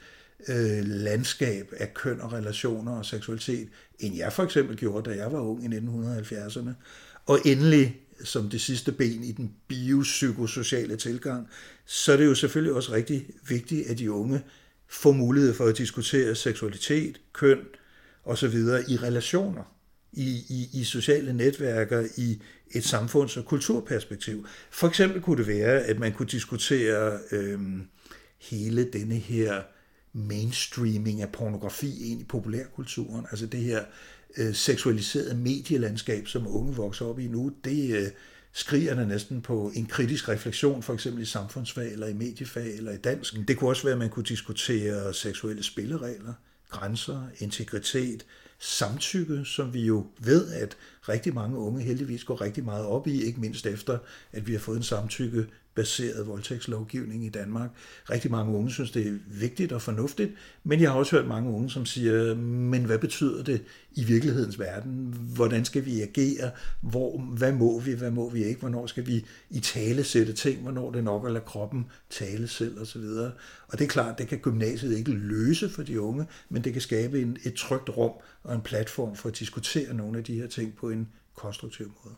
øh, 0.49 0.85
landskab 0.85 1.73
af 1.77 1.95
køn 1.95 2.21
og 2.21 2.33
relationer 2.33 2.93
og 2.93 3.07
seksualitet, 3.07 3.69
end 3.99 4.17
jeg 4.17 4.33
for 4.33 4.43
eksempel 4.43 4.77
gjorde, 4.77 5.11
da 5.11 5.17
jeg 5.17 5.33
var 5.33 5.41
ung 5.41 5.65
i 5.65 5.79
1970'erne. 5.79 6.71
Og 7.27 7.39
endelig, 7.45 8.01
som 8.25 8.49
det 8.49 8.61
sidste 8.61 8.93
ben 8.93 9.25
i 9.25 9.33
den 9.33 9.53
biopsykosociale 9.69 10.97
tilgang, 10.97 11.49
så 11.87 12.13
er 12.13 12.17
det 12.17 12.27
jo 12.27 12.35
selvfølgelig 12.35 12.75
også 12.75 12.93
rigtig 12.93 13.27
vigtigt, 13.49 13.87
at 13.87 13.99
de 13.99 14.13
unge 14.13 14.43
få 14.89 15.13
mulighed 15.13 15.55
for 15.55 15.65
at 15.65 15.79
diskutere 15.79 16.35
seksualitet, 16.35 17.21
køn 17.33 17.59
osv. 18.25 18.55
i 18.89 18.97
relationer, 18.97 19.75
i, 20.13 20.29
i, 20.49 20.81
i 20.81 20.85
sociale 20.85 21.33
netværker, 21.33 22.07
i 22.17 22.43
et 22.71 22.85
samfunds- 22.85 23.37
og 23.37 23.45
kulturperspektiv. 23.45 24.47
For 24.71 24.89
eksempel 24.89 25.23
kunne 25.23 25.37
det 25.37 25.47
være, 25.47 25.81
at 25.81 25.99
man 25.99 26.13
kunne 26.13 26.29
diskutere 26.29 27.19
øh, 27.33 27.61
hele 28.39 28.85
denne 28.85 29.15
her 29.15 29.63
mainstreaming 30.13 31.23
af 31.23 31.33
pornografi 31.33 32.11
ind 32.13 32.21
i 32.21 32.25
populærkulturen. 32.25 33.27
Altså 33.31 33.47
det 33.47 33.61
her 33.61 33.85
øh, 34.37 34.55
seksualiserede 34.55 35.35
medielandskab, 35.35 36.27
som 36.27 36.57
unge 36.57 36.75
vokser 36.75 37.07
op 37.07 37.19
i 37.19 37.29
nu, 37.29 37.53
det 37.65 37.97
øh, 37.97 38.09
skriger 38.53 38.95
der 38.95 39.07
næsten 39.07 39.43
på 39.43 39.73
en 39.75 39.87
kritisk 39.87 40.29
refleksion, 40.29 40.83
for 40.83 40.95
eksempel 40.95 41.23
i 41.23 41.27
samfundsfag, 41.27 41.93
eller 41.93 42.07
i 42.07 42.13
mediefag, 42.13 42.77
eller 42.77 42.93
i 42.93 42.97
dansk. 42.97 43.35
Det 43.49 43.57
kunne 43.57 43.71
også 43.71 43.83
være, 43.83 43.93
at 43.93 43.99
man 43.99 44.11
kunne 44.11 44.25
diskutere 44.25 45.15
seksuelle 45.15 45.63
spilleregler, 45.63 46.33
grænser, 46.71 47.23
integritet, 47.39 48.27
samtykke, 48.59 49.45
som 49.45 49.75
vi 49.75 49.81
jo 49.87 50.07
ved, 50.19 50.53
at 50.53 50.77
rigtig 51.09 51.35
mange 51.35 51.59
unge 51.59 51.83
heldigvis 51.83 52.25
går 52.25 52.41
rigtig 52.41 52.65
meget 52.65 52.85
op 52.85 53.07
i, 53.07 53.23
ikke 53.23 53.41
mindst 53.41 53.67
efter, 53.67 53.99
at 54.33 54.47
vi 54.47 54.53
har 54.53 54.61
fået 54.61 54.77
en 54.77 54.83
samtykke 54.83 55.47
baseret 55.79 56.27
voldtægtslovgivning 56.27 57.25
i 57.25 57.29
Danmark. 57.29 57.71
Rigtig 58.11 58.31
mange 58.31 58.57
unge 58.57 58.71
synes, 58.71 58.91
det 58.91 59.07
er 59.07 59.13
vigtigt 59.27 59.73
og 59.73 59.83
fornuftigt, 59.83 60.33
men 60.65 60.81
jeg 60.81 60.91
har 60.91 60.99
også 60.99 61.17
hørt 61.17 61.29
mange 61.29 61.51
unge, 61.51 61.71
som 61.71 61.87
siger, 61.87 62.35
men 62.35 62.85
hvad 62.85 62.99
betyder 62.99 63.43
det 63.43 63.63
i 63.93 64.05
virkelighedens 64.05 64.59
verden? 64.59 65.15
Hvordan 65.35 65.65
skal 65.65 65.85
vi 65.85 66.01
agere? 66.01 66.51
Hvor, 66.81 67.19
hvad 67.19 67.53
må 67.53 67.81
vi, 67.81 67.93
hvad 67.93 68.11
må 68.11 68.31
vi 68.31 68.45
ikke? 68.45 68.61
Hvornår 68.61 68.87
skal 68.87 69.07
vi 69.07 69.25
i 69.51 69.61
tale 69.61 70.05
sætte 70.05 70.33
ting? 70.33 70.63
Hvornår 70.63 70.91
det 70.91 71.05
nok 71.05 71.27
at 71.27 71.33
lade 71.33 71.45
kroppen 71.45 71.87
tale 72.11 72.49
selv 72.49 72.81
osv.? 72.81 73.05
Og 73.69 73.79
det 73.79 73.81
er 73.81 73.89
klart, 73.89 74.19
det 74.19 74.29
kan 74.29 74.39
gymnasiet 74.39 74.99
ikke 74.99 75.11
løse 75.11 75.69
for 75.69 75.83
de 75.83 76.01
unge, 76.01 76.27
men 76.49 76.65
det 76.65 76.73
kan 76.73 76.83
skabe 76.83 77.23
en, 77.23 77.37
et 77.45 77.55
trygt 77.55 77.89
rum 77.97 78.13
og 78.43 78.55
en 78.55 78.63
platform 78.63 79.17
for 79.17 79.29
at 79.29 79.39
diskutere 79.39 79.95
nogle 79.95 80.19
af 80.19 80.25
de 80.25 80.35
her 80.35 80.47
ting 80.47 80.77
på 80.77 80.91
en 80.91 81.09
konstruktiv 81.35 81.93
måde. 82.05 82.15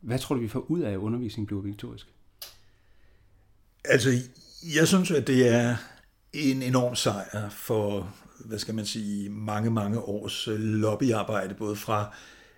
Hvad 0.00 0.18
tror 0.18 0.34
du, 0.34 0.40
vi 0.40 0.48
får 0.48 0.70
ud 0.70 0.80
af, 0.80 0.90
at 0.90 0.96
undervisningen 0.96 1.46
bliver 1.46 1.60
obligatorisk? 1.60 2.15
Altså, 3.88 4.10
jeg 4.74 4.88
synes, 4.88 5.10
at 5.10 5.26
det 5.26 5.48
er 5.48 5.76
en 6.32 6.62
enorm 6.62 6.94
sejr 6.94 7.48
for, 7.50 8.14
hvad 8.44 8.58
skal 8.58 8.74
man 8.74 8.86
sige, 8.86 9.28
mange, 9.28 9.70
mange 9.70 10.00
års 10.00 10.48
øh, 10.48 10.58
lobbyarbejde, 10.58 11.54
både 11.54 11.76
fra 11.76 12.14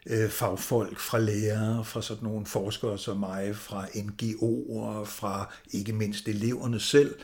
øh, 0.06 0.30
fagfolk, 0.30 1.00
fra 1.00 1.18
lærere, 1.18 1.84
fra 1.84 2.02
sådan 2.02 2.24
nogle 2.24 2.46
forskere 2.46 2.98
som 2.98 3.16
mig, 3.16 3.56
fra 3.56 3.86
NGO'er, 3.86 5.04
fra 5.04 5.54
ikke 5.70 5.92
mindst 5.92 6.28
eleverne 6.28 6.80
selv, 6.80 7.14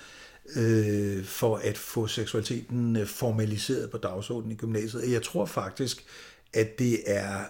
øh, 0.57 1.25
for 1.25 1.57
at 1.57 1.79
få 1.79 2.07
seksualiteten 2.07 2.97
øh, 2.97 3.07
formaliseret 3.07 3.91
på 3.91 3.99
dagsordenen 3.99 4.53
i 4.53 4.57
gymnasiet. 4.57 5.13
Jeg 5.13 5.23
tror 5.23 5.47
faktisk, 5.47 6.05
at 6.53 6.79
det 6.79 6.99
er 7.07 7.45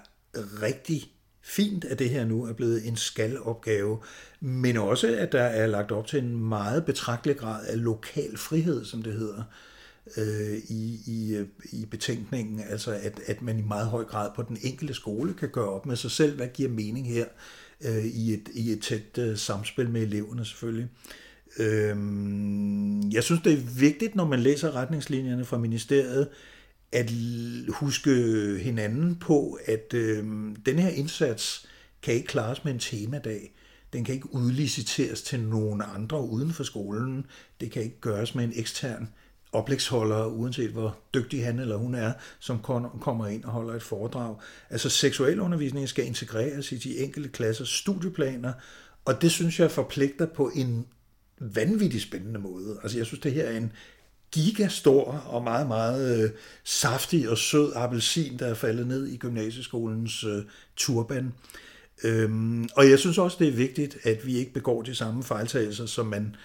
rigtig 0.62 1.13
fint, 1.44 1.84
at 1.84 1.98
det 1.98 2.10
her 2.10 2.24
nu 2.24 2.44
er 2.44 2.52
blevet 2.52 2.88
en 2.88 2.96
skalopgave, 2.96 3.98
men 4.40 4.76
også, 4.76 5.16
at 5.16 5.32
der 5.32 5.42
er 5.42 5.66
lagt 5.66 5.92
op 5.92 6.06
til 6.06 6.18
en 6.18 6.48
meget 6.48 6.84
betragtelig 6.84 7.36
grad 7.36 7.66
af 7.66 7.82
lokal 7.82 8.36
frihed, 8.36 8.84
som 8.84 9.02
det 9.02 9.12
hedder, 9.12 9.42
øh, 10.16 10.58
i, 10.68 11.00
i, 11.06 11.44
i 11.72 11.86
betænkningen. 11.86 12.60
Altså, 12.70 12.92
at, 13.02 13.20
at 13.26 13.42
man 13.42 13.58
i 13.58 13.62
meget 13.62 13.86
høj 13.86 14.04
grad 14.04 14.30
på 14.36 14.42
den 14.42 14.58
enkelte 14.62 14.94
skole 14.94 15.34
kan 15.34 15.48
gøre 15.48 15.68
op 15.68 15.86
med 15.86 15.96
sig 15.96 16.10
selv, 16.10 16.36
hvad 16.36 16.48
giver 16.54 16.70
mening 16.70 17.08
her, 17.08 17.26
øh, 17.80 18.04
i, 18.04 18.34
et, 18.34 18.48
i 18.54 18.72
et 18.72 18.82
tæt 18.82 19.18
øh, 19.18 19.36
samspil 19.36 19.90
med 19.90 20.02
eleverne 20.02 20.44
selvfølgelig. 20.44 20.88
Øh, 21.58 21.96
jeg 23.14 23.22
synes, 23.22 23.42
det 23.42 23.52
er 23.52 23.78
vigtigt, 23.78 24.14
når 24.14 24.26
man 24.26 24.40
læser 24.40 24.76
retningslinjerne 24.76 25.44
fra 25.44 25.58
ministeriet, 25.58 26.28
at 26.94 27.10
huske 27.68 28.10
hinanden 28.62 29.16
på, 29.16 29.58
at 29.66 29.94
øh, 29.94 30.24
den 30.66 30.78
her 30.78 30.88
indsats 30.88 31.66
kan 32.02 32.14
ikke 32.14 32.26
klares 32.26 32.64
med 32.64 32.72
en 32.72 32.78
temadag. 32.78 33.54
Den 33.92 34.04
kan 34.04 34.14
ikke 34.14 34.34
udliciteres 34.34 35.22
til 35.22 35.40
nogen 35.40 35.82
andre 35.94 36.20
uden 36.20 36.52
for 36.52 36.64
skolen. 36.64 37.26
Det 37.60 37.70
kan 37.70 37.82
ikke 37.82 38.00
gøres 38.00 38.34
med 38.34 38.44
en 38.44 38.52
ekstern 38.54 39.08
oplægsholder, 39.52 40.26
uanset 40.26 40.70
hvor 40.70 40.98
dygtig 41.14 41.44
han 41.44 41.58
eller 41.58 41.76
hun 41.76 41.94
er, 41.94 42.12
som 42.40 42.58
kommer 43.00 43.26
ind 43.26 43.44
og 43.44 43.52
holder 43.52 43.74
et 43.74 43.82
foredrag. 43.82 44.36
Altså 44.70 44.88
seksualundervisningen 44.88 45.88
skal 45.88 46.06
integreres 46.06 46.72
i 46.72 46.76
de 46.76 46.98
enkelte 46.98 47.28
klassers 47.28 47.68
studieplaner, 47.68 48.52
og 49.04 49.22
det 49.22 49.30
synes 49.30 49.60
jeg 49.60 49.70
forpligter 49.70 50.26
på 50.26 50.50
en 50.54 50.86
vanvittig 51.38 52.02
spændende 52.02 52.40
måde. 52.40 52.78
Altså 52.82 52.98
jeg 52.98 53.06
synes, 53.06 53.20
det 53.20 53.32
her 53.32 53.44
er 53.44 53.56
en 53.56 53.72
gigastor 54.34 55.22
og 55.26 55.42
meget, 55.42 55.66
meget 55.66 56.24
øh, 56.24 56.30
saftig 56.64 57.30
og 57.30 57.38
sød 57.38 57.72
appelsin, 57.74 58.38
der 58.38 58.46
er 58.46 58.54
faldet 58.54 58.86
ned 58.86 59.06
i 59.06 59.16
gymnasieskolens 59.16 60.24
øh, 60.24 60.42
turban. 60.76 61.32
Øhm, 62.04 62.68
og 62.76 62.90
jeg 62.90 62.98
synes 62.98 63.18
også, 63.18 63.36
det 63.40 63.48
er 63.48 63.52
vigtigt, 63.52 63.96
at 64.02 64.26
vi 64.26 64.36
ikke 64.36 64.52
begår 64.52 64.82
de 64.82 64.94
samme 64.94 65.22
fejltagelser, 65.22 65.86
som 65.86 66.06
man, 66.06 66.36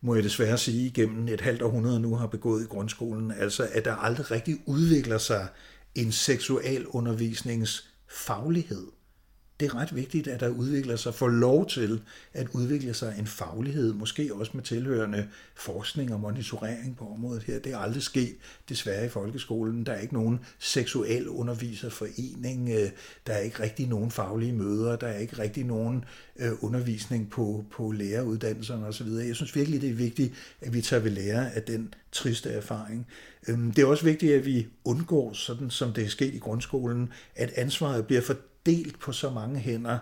må 0.00 0.14
jeg 0.14 0.24
desværre 0.24 0.58
sige, 0.58 0.90
gennem 0.90 1.28
et 1.28 1.40
halvt 1.40 1.62
århundrede 1.62 2.00
nu 2.00 2.14
har 2.14 2.26
begået 2.26 2.62
i 2.62 2.66
grundskolen. 2.66 3.32
Altså, 3.38 3.68
at 3.72 3.84
der 3.84 3.94
aldrig 3.94 4.30
rigtig 4.30 4.58
udvikler 4.66 5.18
sig 5.18 5.48
en 5.94 6.12
seksualundervisningsfaglighed 6.12 8.86
det 9.60 9.70
er 9.70 9.74
ret 9.74 9.96
vigtigt, 9.96 10.28
at 10.28 10.40
der 10.40 10.48
udvikler 10.48 10.96
sig, 10.96 11.14
får 11.14 11.28
lov 11.28 11.68
til 11.68 12.02
at 12.32 12.46
udvikle 12.52 12.94
sig 12.94 13.14
en 13.18 13.26
faglighed, 13.26 13.92
måske 13.92 14.34
også 14.34 14.52
med 14.54 14.62
tilhørende 14.62 15.28
forskning 15.54 16.14
og 16.14 16.20
monitorering 16.20 16.96
på 16.96 17.08
området 17.08 17.42
her. 17.42 17.58
Det 17.58 17.72
er 17.72 17.78
aldrig 17.78 18.02
sket, 18.02 18.34
desværre 18.68 19.06
i 19.06 19.08
folkeskolen. 19.08 19.86
Der 19.86 19.92
er 19.92 20.00
ikke 20.00 20.14
nogen 20.14 20.40
seksuel 20.58 21.28
underviserforening, 21.28 22.68
øh, 22.68 22.90
der 23.26 23.32
er 23.32 23.38
ikke 23.38 23.62
rigtig 23.62 23.88
nogen 23.88 24.10
faglige 24.10 24.52
møder, 24.52 24.96
der 24.96 25.06
er 25.06 25.18
ikke 25.18 25.38
rigtig 25.38 25.64
nogen 25.64 26.04
øh, 26.36 26.52
undervisning 26.60 27.30
på, 27.30 27.64
på 27.70 27.92
læreruddannelserne 27.92 28.86
osv. 28.86 29.06
Jeg 29.06 29.36
synes 29.36 29.56
virkelig, 29.56 29.80
det 29.80 29.90
er 29.90 29.94
vigtigt, 29.94 30.32
at 30.60 30.74
vi 30.74 30.80
tager 30.80 31.02
ved 31.02 31.10
lære 31.10 31.54
af 31.54 31.62
den 31.62 31.94
triste 32.12 32.50
erfaring. 32.50 33.06
Øhm, 33.48 33.70
det 33.70 33.82
er 33.82 33.86
også 33.86 34.04
vigtigt, 34.04 34.34
at 34.34 34.46
vi 34.46 34.66
undgår, 34.84 35.32
sådan 35.32 35.70
som 35.70 35.92
det 35.92 36.04
er 36.04 36.08
sket 36.08 36.34
i 36.34 36.38
grundskolen, 36.38 37.12
at 37.36 37.52
ansvaret 37.56 38.06
bliver 38.06 38.22
fordelt 38.22 39.00
på 39.00 39.12
så 39.12 39.30
mange 39.30 39.58
hænder, 39.58 39.98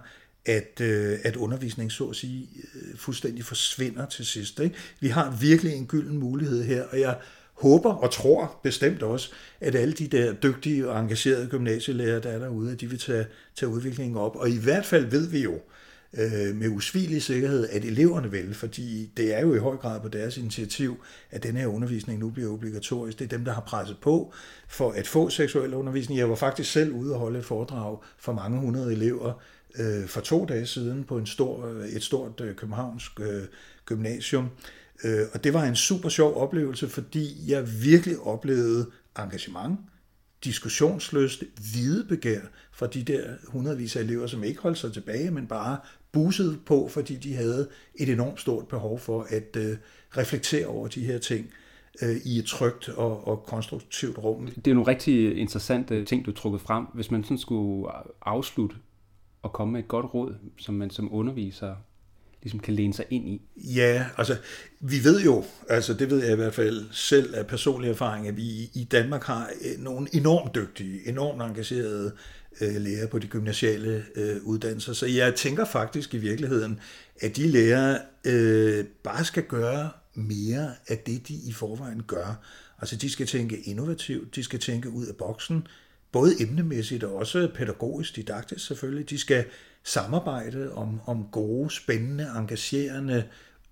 at, 0.46 0.80
øh, 0.80 1.18
at 1.24 1.36
undervisning 1.36 1.92
så 1.92 2.04
at 2.04 2.16
sige 2.16 2.48
øh, 2.74 2.98
fuldstændig 2.98 3.44
forsvinder 3.44 4.06
til 4.06 4.26
sidst. 4.26 4.60
Ikke? 4.60 4.76
Vi 5.00 5.08
har 5.08 5.36
virkelig 5.40 5.72
en 5.72 5.86
gylden 5.86 6.18
mulighed 6.18 6.64
her, 6.64 6.82
og 6.82 7.00
jeg 7.00 7.18
håber 7.52 7.92
og 7.92 8.10
tror 8.10 8.60
bestemt 8.62 9.02
også, 9.02 9.30
at 9.60 9.74
alle 9.74 9.92
de 9.92 10.06
der 10.06 10.32
dygtige 10.32 10.88
og 10.88 11.00
engagerede 11.00 11.46
gymnasielærere, 11.46 12.20
der 12.20 12.28
er 12.30 12.38
derude, 12.38 12.72
at 12.72 12.80
de 12.80 12.90
vil 12.90 12.98
tage, 12.98 13.26
tage 13.54 13.70
udviklingen 13.70 14.16
op. 14.16 14.36
Og 14.36 14.50
i 14.50 14.58
hvert 14.58 14.86
fald 14.86 15.06
ved 15.06 15.28
vi 15.28 15.42
jo, 15.42 15.54
øh, 15.54 15.60
Øh, 16.14 16.56
med 16.56 16.68
usvigelig 16.68 17.22
sikkerhed, 17.22 17.68
at 17.68 17.84
eleverne 17.84 18.30
vil, 18.30 18.54
fordi 18.54 19.10
det 19.16 19.34
er 19.34 19.40
jo 19.40 19.54
i 19.54 19.58
høj 19.58 19.76
grad 19.76 20.00
på 20.00 20.08
deres 20.08 20.36
initiativ, 20.36 21.02
at 21.30 21.42
den 21.42 21.56
her 21.56 21.66
undervisning 21.66 22.18
nu 22.18 22.30
bliver 22.30 22.52
obligatorisk. 22.52 23.18
Det 23.18 23.24
er 23.24 23.28
dem, 23.28 23.44
der 23.44 23.52
har 23.52 23.60
presset 23.60 23.96
på 24.02 24.32
for 24.68 24.90
at 24.90 25.06
få 25.06 25.30
seksuel 25.30 25.74
undervisning. 25.74 26.18
Jeg 26.18 26.28
var 26.28 26.34
faktisk 26.34 26.72
selv 26.72 26.92
ude 26.92 27.14
og 27.14 27.20
holde 27.20 27.38
et 27.38 27.44
foredrag 27.44 27.98
for 28.18 28.32
mange 28.32 28.60
hundrede 28.60 28.92
elever 28.92 29.42
øh, 29.78 30.06
for 30.06 30.20
to 30.20 30.44
dage 30.44 30.66
siden 30.66 31.04
på 31.04 31.18
en 31.18 31.26
stor, 31.26 31.66
øh, 31.66 31.88
et 31.88 32.02
stort 32.02 32.40
øh, 32.40 32.54
københavnsk 32.54 33.20
øh, 33.20 33.42
gymnasium. 33.84 34.48
Øh, 35.04 35.22
og 35.32 35.44
det 35.44 35.54
var 35.54 35.64
en 35.64 35.76
super 35.76 36.08
sjov 36.08 36.36
oplevelse, 36.36 36.88
fordi 36.88 37.44
jeg 37.46 37.68
virkelig 37.82 38.18
oplevede 38.18 38.90
engagement, 39.18 39.78
diskussionsløst 40.44 41.44
videbegær 41.74 42.40
fra 42.72 42.86
de 42.86 43.02
der 43.02 43.24
hundredvis 43.48 43.96
af 43.96 44.00
elever, 44.00 44.26
som 44.26 44.44
ikke 44.44 44.60
holdt 44.60 44.78
sig 44.78 44.92
tilbage, 44.92 45.30
men 45.30 45.46
bare 45.46 45.78
busede 46.12 46.58
på, 46.66 46.88
fordi 46.88 47.16
de 47.16 47.34
havde 47.34 47.68
et 47.94 48.08
enormt 48.08 48.40
stort 48.40 48.68
behov 48.68 48.98
for 48.98 49.26
at 49.28 49.56
øh, 49.56 49.76
reflektere 50.16 50.66
over 50.66 50.88
de 50.88 51.04
her 51.04 51.18
ting 51.18 51.50
øh, 52.02 52.16
i 52.24 52.38
et 52.38 52.44
trygt 52.44 52.88
og, 52.88 53.28
og 53.28 53.42
konstruktivt 53.42 54.18
rum. 54.18 54.46
Det 54.46 54.70
er 54.70 54.74
nogle 54.74 54.90
rigtig 54.90 55.38
interessante 55.38 56.04
ting, 56.04 56.26
du 56.26 56.30
har 56.30 56.36
trukket 56.36 56.60
frem. 56.60 56.84
Hvis 56.94 57.10
man 57.10 57.24
sådan 57.24 57.38
skulle 57.38 57.92
afslutte 58.22 58.76
og 59.42 59.52
komme 59.52 59.72
med 59.72 59.80
et 59.80 59.88
godt 59.88 60.14
råd, 60.14 60.34
som 60.56 60.74
man 60.74 60.90
som 60.90 61.14
underviser 61.14 61.74
ligesom 62.42 62.60
kan 62.60 62.74
læne 62.74 62.94
sig 62.94 63.04
ind 63.10 63.28
i? 63.28 63.42
Ja, 63.56 64.06
altså 64.16 64.36
vi 64.80 65.04
ved 65.04 65.20
jo, 65.24 65.44
altså 65.68 65.94
det 65.94 66.10
ved 66.10 66.22
jeg 66.24 66.32
i 66.32 66.36
hvert 66.36 66.54
fald 66.54 66.86
selv 66.90 67.34
af 67.34 67.46
personlig 67.46 67.90
erfaring, 67.90 68.28
at 68.28 68.36
vi 68.36 68.70
i 68.74 68.88
Danmark 68.92 69.24
har 69.24 69.50
øh, 69.64 69.84
nogle 69.84 70.08
enormt 70.12 70.54
dygtige, 70.54 71.08
enormt 71.08 71.42
engagerede 71.42 72.06
øh, 72.06 72.12
Øh, 72.60 72.76
lærere 72.76 73.08
på 73.08 73.18
de 73.18 73.26
gymnasiale 73.26 74.04
øh, 74.16 74.36
uddannelser. 74.42 74.92
Så 74.92 75.06
jeg 75.06 75.34
tænker 75.34 75.64
faktisk 75.64 76.14
i 76.14 76.18
virkeligheden, 76.18 76.80
at 77.20 77.36
de 77.36 77.48
lærere 77.48 77.98
øh, 78.24 78.84
bare 78.84 79.24
skal 79.24 79.42
gøre 79.42 79.90
mere 80.14 80.74
af 80.88 80.98
det, 80.98 81.28
de 81.28 81.34
i 81.34 81.52
forvejen 81.52 82.02
gør. 82.02 82.42
Altså 82.80 82.96
de 82.96 83.10
skal 83.10 83.26
tænke 83.26 83.60
innovativt, 83.60 84.34
de 84.34 84.44
skal 84.44 84.60
tænke 84.60 84.90
ud 84.90 85.06
af 85.06 85.16
boksen, 85.16 85.66
både 86.12 86.42
emnemæssigt 86.42 87.04
og 87.04 87.14
også 87.14 87.50
pædagogisk, 87.54 88.16
didaktisk 88.16 88.66
selvfølgelig. 88.66 89.10
De 89.10 89.18
skal 89.18 89.44
samarbejde 89.84 90.72
om, 90.72 91.00
om 91.06 91.26
gode, 91.32 91.70
spændende, 91.70 92.32
engagerende, 92.36 93.24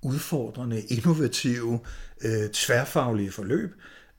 udfordrende, 0.03 0.81
innovative, 0.81 1.81
øh, 2.25 2.51
tværfaglige 2.53 3.31
forløb. 3.31 3.75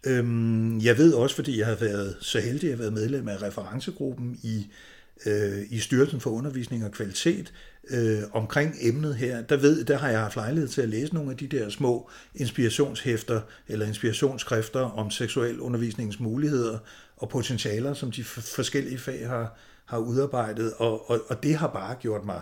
Øhm, 0.05 0.79
jeg 0.79 0.97
ved 0.97 1.13
også, 1.13 1.35
fordi 1.35 1.59
jeg 1.59 1.67
har 1.67 1.75
været 1.75 2.17
så 2.21 2.39
heldig 2.39 2.71
at 2.71 2.77
have 2.77 2.79
været 2.79 2.93
medlem 2.93 3.27
af 3.27 3.41
referencegruppen 3.41 4.39
i, 4.43 4.67
øh, 5.25 5.61
i 5.69 5.79
Styrelsen 5.79 6.19
for 6.19 6.29
Undervisning 6.29 6.85
og 6.85 6.91
Kvalitet 6.91 7.53
øh, 7.89 8.21
omkring 8.31 8.75
emnet 8.81 9.15
her, 9.15 9.41
der, 9.41 9.57
ved, 9.57 9.85
der 9.85 9.97
har 9.97 10.09
jeg 10.09 10.19
haft 10.19 10.35
lejlighed 10.35 10.69
til 10.69 10.81
at 10.81 10.89
læse 10.89 11.13
nogle 11.13 11.31
af 11.31 11.37
de 11.37 11.47
der 11.47 11.69
små 11.69 12.09
inspirationshæfter 12.35 13.41
eller 13.67 13.85
inspirationsskrifter 13.85 14.79
om 14.79 15.11
seksuel 15.11 15.59
undervisningens 15.59 16.19
muligheder 16.19 16.77
og 17.17 17.29
potentialer, 17.29 17.93
som 17.93 18.11
de 18.11 18.23
forskellige 18.23 18.97
fag 18.97 19.27
har, 19.27 19.57
har 19.85 19.97
udarbejdet, 19.97 20.73
og, 20.77 21.09
og, 21.09 21.21
og 21.29 21.43
det 21.43 21.55
har 21.55 21.67
bare 21.67 21.95
gjort 21.95 22.25
mig 22.25 22.41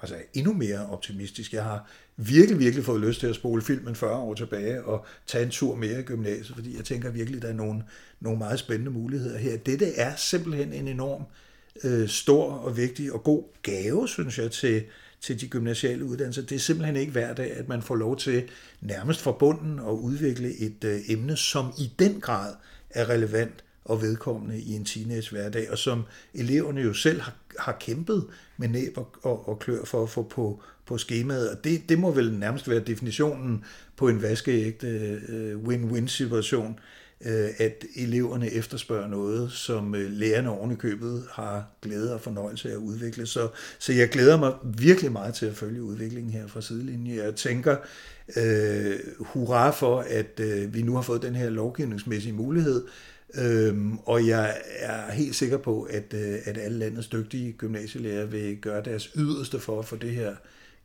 altså 0.00 0.16
endnu 0.34 0.52
mere 0.52 0.86
optimistisk. 0.90 1.52
Jeg 1.52 1.64
har 1.64 1.90
virkelig, 2.16 2.58
virkelig 2.58 2.84
fået 2.84 3.00
lyst 3.00 3.20
til 3.20 3.26
at 3.26 3.34
spole 3.34 3.62
filmen 3.62 3.94
40 3.94 4.16
år 4.16 4.34
tilbage 4.34 4.84
og 4.84 5.06
tage 5.26 5.44
en 5.44 5.50
tur 5.50 5.74
mere 5.74 6.00
i 6.00 6.02
gymnasiet, 6.02 6.56
fordi 6.56 6.76
jeg 6.76 6.84
tænker 6.84 7.10
virkelig, 7.10 7.42
der 7.42 7.48
er 7.48 7.52
nogle, 7.52 7.82
nogle 8.20 8.38
meget 8.38 8.58
spændende 8.58 8.90
muligheder 8.90 9.38
her. 9.38 9.56
Dette 9.56 9.94
er 9.94 10.16
simpelthen 10.16 10.72
en 10.72 10.88
enorm 10.88 11.22
øh, 11.84 12.08
stor 12.08 12.52
og 12.52 12.76
vigtig 12.76 13.12
og 13.12 13.22
god 13.22 13.44
gave, 13.62 14.08
synes 14.08 14.38
jeg, 14.38 14.50
til, 14.50 14.84
til 15.20 15.40
de 15.40 15.48
gymnasiale 15.48 16.04
uddannelser. 16.04 16.42
Det 16.42 16.54
er 16.54 16.58
simpelthen 16.58 16.96
ikke 16.96 17.12
hver 17.12 17.34
dag, 17.34 17.56
at 17.56 17.68
man 17.68 17.82
får 17.82 17.96
lov 17.96 18.16
til 18.16 18.48
nærmest 18.80 19.20
fra 19.20 19.32
bunden 19.32 19.78
at 19.78 19.92
udvikle 19.92 20.58
et 20.58 20.84
øh, 20.84 21.00
emne, 21.08 21.36
som 21.36 21.72
i 21.78 21.92
den 21.98 22.20
grad 22.20 22.54
er 22.90 23.08
relevant 23.08 23.64
og 23.84 24.02
vedkommende 24.02 24.60
i 24.60 24.72
en 24.72 24.84
teenage 24.84 25.30
hverdag, 25.30 25.70
og 25.70 25.78
som 25.78 26.02
eleverne 26.34 26.80
jo 26.80 26.92
selv 26.92 27.20
har, 27.20 27.34
har 27.58 27.76
kæmpet 27.80 28.26
med 28.56 28.68
næb 28.68 28.98
og, 28.98 29.16
og, 29.22 29.48
og 29.48 29.58
klør 29.58 29.84
for 29.84 30.02
at 30.02 30.10
få 30.10 30.22
på, 30.22 30.62
på 30.86 30.98
skemaet. 30.98 31.50
Og 31.50 31.64
det, 31.64 31.88
det 31.88 31.98
må 31.98 32.10
vel 32.10 32.32
nærmest 32.32 32.70
være 32.70 32.80
definitionen 32.80 33.64
på 33.96 34.08
en 34.08 34.22
vaskeægte 34.22 34.88
øh, 35.28 35.58
win-win 35.58 36.06
situation, 36.06 36.78
øh, 37.26 37.48
at 37.58 37.84
eleverne 37.96 38.52
efterspørger 38.52 39.08
noget, 39.08 39.52
som 39.52 39.94
øh, 39.94 40.10
lærerne 40.10 40.50
oven 40.50 40.72
i 40.72 40.74
købet 40.74 41.24
har 41.30 41.64
glæde 41.82 42.14
og 42.14 42.20
fornøjelse 42.20 42.68
af 42.68 42.72
at 42.72 42.78
udvikle. 42.78 43.26
Så, 43.26 43.48
så 43.78 43.92
jeg 43.92 44.08
glæder 44.08 44.36
mig 44.36 44.52
virkelig 44.78 45.12
meget 45.12 45.34
til 45.34 45.46
at 45.46 45.56
følge 45.56 45.82
udviklingen 45.82 46.32
her 46.32 46.46
fra 46.46 46.60
sidelinjen. 46.60 47.16
Jeg 47.16 47.34
tænker, 47.34 47.76
øh, 48.36 48.94
hurra 49.18 49.70
for, 49.70 50.00
at 50.00 50.40
øh, 50.40 50.74
vi 50.74 50.82
nu 50.82 50.94
har 50.94 51.02
fået 51.02 51.22
den 51.22 51.34
her 51.34 51.50
lovgivningsmæssige 51.50 52.32
mulighed, 52.32 52.84
Øhm, 53.38 53.98
og 53.98 54.26
jeg 54.26 54.56
er 54.78 55.12
helt 55.12 55.36
sikker 55.36 55.56
på, 55.56 55.82
at, 55.82 56.14
øh, 56.14 56.38
at 56.44 56.58
alle 56.58 56.78
landets 56.78 57.08
dygtige 57.08 57.52
gymnasielærer 57.52 58.26
vil 58.26 58.56
gøre 58.56 58.82
deres 58.82 59.10
yderste 59.16 59.60
for 59.60 59.78
at 59.78 59.84
få 59.84 59.96
det 59.96 60.10
her 60.10 60.34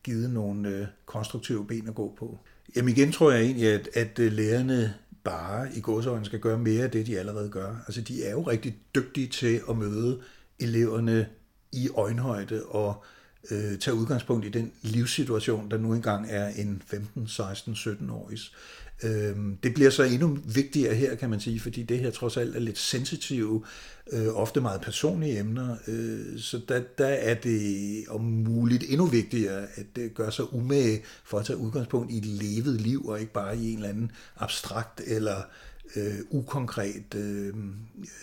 givet 0.03 0.29
nogle 0.29 0.69
øh, 0.69 0.85
konstruktive 1.05 1.67
ben 1.67 1.87
at 1.87 1.95
gå 1.95 2.15
på. 2.19 2.39
Jamen 2.75 2.89
igen 2.89 3.11
tror 3.11 3.31
jeg 3.31 3.41
egentlig, 3.41 3.67
at, 3.67 3.89
at 3.93 4.19
øh, 4.19 4.31
lærerne 4.31 4.93
bare 5.23 5.67
i 5.75 5.81
godsøjne 5.81 6.25
skal 6.25 6.39
gøre 6.39 6.57
mere 6.57 6.83
af 6.83 6.91
det, 6.91 7.07
de 7.07 7.19
allerede 7.19 7.49
gør. 7.49 7.75
Altså 7.87 8.01
de 8.01 8.25
er 8.25 8.31
jo 8.31 8.41
rigtig 8.41 8.75
dygtige 8.95 9.27
til 9.27 9.61
at 9.69 9.77
møde 9.77 10.19
eleverne 10.59 11.27
i 11.71 11.89
øjenhøjde 11.95 12.63
og 12.65 13.03
øh, 13.51 13.77
tage 13.79 13.93
udgangspunkt 13.93 14.45
i 14.45 14.49
den 14.49 14.71
livssituation, 14.81 15.71
der 15.71 15.77
nu 15.77 15.93
engang 15.93 16.27
er 16.29 16.47
en 16.47 16.81
15, 16.87 17.27
16, 17.27 17.73
17-årigs. 17.73 18.53
Øhm, 19.03 19.57
det 19.63 19.73
bliver 19.73 19.89
så 19.89 20.03
endnu 20.03 20.37
vigtigere 20.45 20.95
her, 20.95 21.15
kan 21.15 21.29
man 21.29 21.39
sige, 21.39 21.59
fordi 21.59 21.83
det 21.83 21.99
her 21.99 22.11
trods 22.11 22.37
alt 22.37 22.55
er 22.55 22.59
lidt 22.59 22.77
sensitive, 22.77 23.63
øh, 24.11 24.27
ofte 24.27 24.61
meget 24.61 24.81
personlige 24.81 25.39
emner, 25.39 25.75
øh, 25.87 26.39
så 26.39 26.61
der, 26.69 26.81
der 26.97 27.07
er 27.07 27.33
det 27.33 28.03
om 28.09 28.21
muligt 28.21 28.83
endnu 28.87 29.05
vigtigere 29.05 29.67
at 29.75 29.85
det 29.95 30.13
gør 30.13 30.29
sig 30.29 30.53
umage 30.53 31.03
for 31.23 31.39
at 31.39 31.45
tage 31.45 31.57
udgangspunkt 31.57 32.11
i 32.11 32.17
et 32.17 32.25
levet 32.25 32.81
liv, 32.81 33.05
og 33.05 33.19
ikke 33.19 33.33
bare 33.33 33.57
i 33.57 33.71
en 33.71 33.75
eller 33.75 33.89
anden 33.89 34.11
abstrakt 34.37 35.01
eller 35.07 35.35
øh, 35.95 36.19
ukonkret 36.30 37.15
øh, 37.15 37.54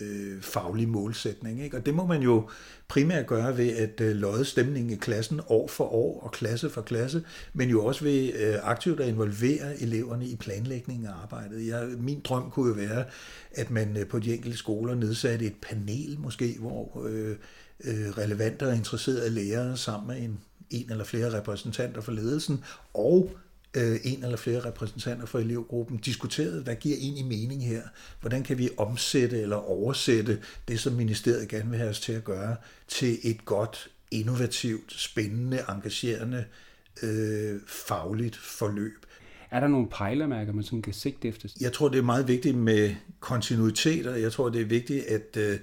øh, 0.01 0.41
faglig 0.41 0.89
målsætning. 0.89 1.63
Ikke? 1.63 1.77
Og 1.77 1.85
det 1.85 1.93
må 1.93 2.05
man 2.05 2.21
jo 2.21 2.49
primært 2.87 3.27
gøre 3.27 3.57
ved 3.57 3.69
at 3.69 4.01
øh, 4.01 4.15
lodde 4.15 4.45
stemningen 4.45 4.93
i 4.93 4.95
klassen 4.95 5.41
år 5.47 5.67
for 5.67 5.83
år 5.83 6.19
og 6.23 6.31
klasse 6.31 6.69
for 6.69 6.81
klasse, 6.81 7.23
men 7.53 7.69
jo 7.69 7.85
også 7.85 8.03
ved 8.03 8.33
øh, 8.33 8.55
aktivt 8.63 8.99
at 8.99 9.07
involvere 9.07 9.81
eleverne 9.81 10.25
i 10.27 10.35
planlægningen 10.35 11.07
af 11.07 11.13
arbejdet. 11.21 11.67
Jeg, 11.67 11.87
min 11.97 12.21
drøm 12.23 12.51
kunne 12.51 12.67
jo 12.69 12.73
være, 12.73 13.05
at 13.51 13.71
man 13.71 13.97
øh, 13.97 14.07
på 14.07 14.19
de 14.19 14.33
enkelte 14.33 14.57
skoler 14.57 14.95
nedsatte 14.95 15.45
et 15.45 15.55
panel 15.61 16.19
måske, 16.19 16.55
hvor 16.59 17.07
øh, 17.07 17.35
øh, 17.83 18.09
relevante 18.09 18.67
og 18.67 18.75
interesserede 18.75 19.29
lærere 19.29 19.77
sammen 19.77 20.07
med 20.07 20.25
en, 20.25 20.39
en 20.69 20.91
eller 20.91 21.03
flere 21.03 21.37
repræsentanter 21.37 22.01
for 22.01 22.11
ledelsen 22.11 22.63
og 22.93 23.31
øh, 23.77 23.99
en 24.03 24.23
eller 24.23 24.37
flere 24.37 24.65
repræsentanter 24.65 25.25
for 25.25 25.39
elevgruppen 25.39 25.97
diskuteret, 25.97 26.63
hvad 26.63 26.75
giver 26.75 26.97
egentlig 26.97 27.25
mening 27.25 27.65
her? 27.65 27.81
Hvordan 28.21 28.43
kan 28.43 28.57
vi 28.57 28.69
omsætte 28.77 29.41
eller 29.41 29.55
oversætte 29.55 30.41
det, 30.67 30.79
som 30.79 30.93
ministeriet 30.93 31.47
gerne 31.49 31.69
vil 31.69 31.79
have 31.79 31.89
os 31.89 31.99
til 31.99 32.13
at 32.13 32.23
gøre, 32.23 32.55
til 32.87 33.17
et 33.23 33.45
godt 33.45 33.89
innovativt, 34.11 34.93
spændende, 34.93 35.63
engagerende, 35.69 36.45
øh, 37.03 37.59
fagligt 37.67 38.35
forløb. 38.35 39.05
Er 39.51 39.59
der 39.59 39.67
nogle 39.67 39.87
pejlemærker, 39.87 40.53
man 40.53 40.63
sådan 40.63 40.81
kan 40.81 40.93
sigte 40.93 41.27
efter? 41.27 41.49
Jeg 41.61 41.73
tror, 41.73 41.89
det 41.89 41.97
er 41.97 42.03
meget 42.03 42.27
vigtigt 42.27 42.57
med 42.57 42.95
kontinuitet, 43.19 44.07
og 44.07 44.21
jeg 44.21 44.31
tror, 44.31 44.49
det 44.49 44.61
er 44.61 44.65
vigtigt, 44.65 45.05
at 45.05 45.37
øh, 45.37 45.59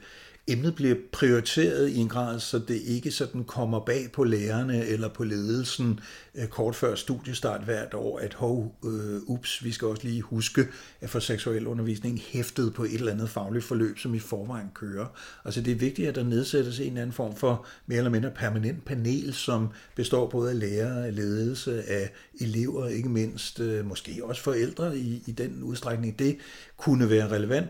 emnet 0.49 0.75
bliver 0.75 0.97
prioriteret 1.13 1.89
i 1.89 1.97
en 1.97 2.09
grad, 2.09 2.41
så 2.41 2.59
det 2.59 2.81
ikke 2.81 3.11
sådan 3.11 3.45
kommer 3.45 3.81
bag 3.81 4.09
på 4.13 4.25
lærerne 4.25 4.87
eller 4.87 5.09
på 5.09 5.25
ledelsen 5.25 6.01
øh, 6.35 6.47
kort 6.49 6.75
før 6.75 6.95
studiestart 6.95 7.65
hvert 7.65 7.95
år, 7.95 8.19
at 8.19 8.35
hov, 8.35 8.79
øh, 8.85 9.21
ups, 9.27 9.65
vi 9.65 9.73
skal 9.73 9.89
også 9.89 10.05
lige 10.05 10.23
huske 10.23 10.67
at 11.01 11.11
få 11.11 11.21
seksuel 11.21 11.67
undervisning 11.67 12.21
hæftet 12.27 12.75
på 12.75 12.85
et 12.85 12.95
eller 12.95 13.13
andet 13.13 13.31
fagligt 13.31 13.65
forløb, 13.65 13.99
som 13.99 14.15
i 14.15 14.19
forvejen 14.19 14.71
kører. 14.75 15.07
Altså 15.45 15.61
det 15.61 15.73
er 15.73 15.77
vigtigt, 15.77 16.09
at 16.09 16.15
der 16.15 16.25
nedsættes 16.25 16.81
en 16.81 16.87
eller 16.87 17.03
anden 17.03 17.15
form 17.15 17.37
for 17.37 17.67
mere 17.87 17.99
eller 17.99 18.11
mindre 18.11 18.31
permanent 18.31 18.85
panel, 18.85 19.35
som 19.35 19.69
består 19.97 20.31
både 20.31 20.51
af 20.51 20.59
lærere, 20.59 21.07
af 21.07 21.15
ledelse, 21.15 21.83
af 21.83 22.13
elever, 22.41 22.89
ikke 22.89 23.09
mindst 23.09 23.61
øh, 23.61 23.87
måske 23.87 24.21
også 24.23 24.43
forældre 24.43 24.99
i, 24.99 25.23
i 25.27 25.33
den 25.33 25.63
udstrækning, 25.63 26.19
det 26.19 26.37
kunne 26.77 27.11
være 27.11 27.31
relevant. 27.31 27.69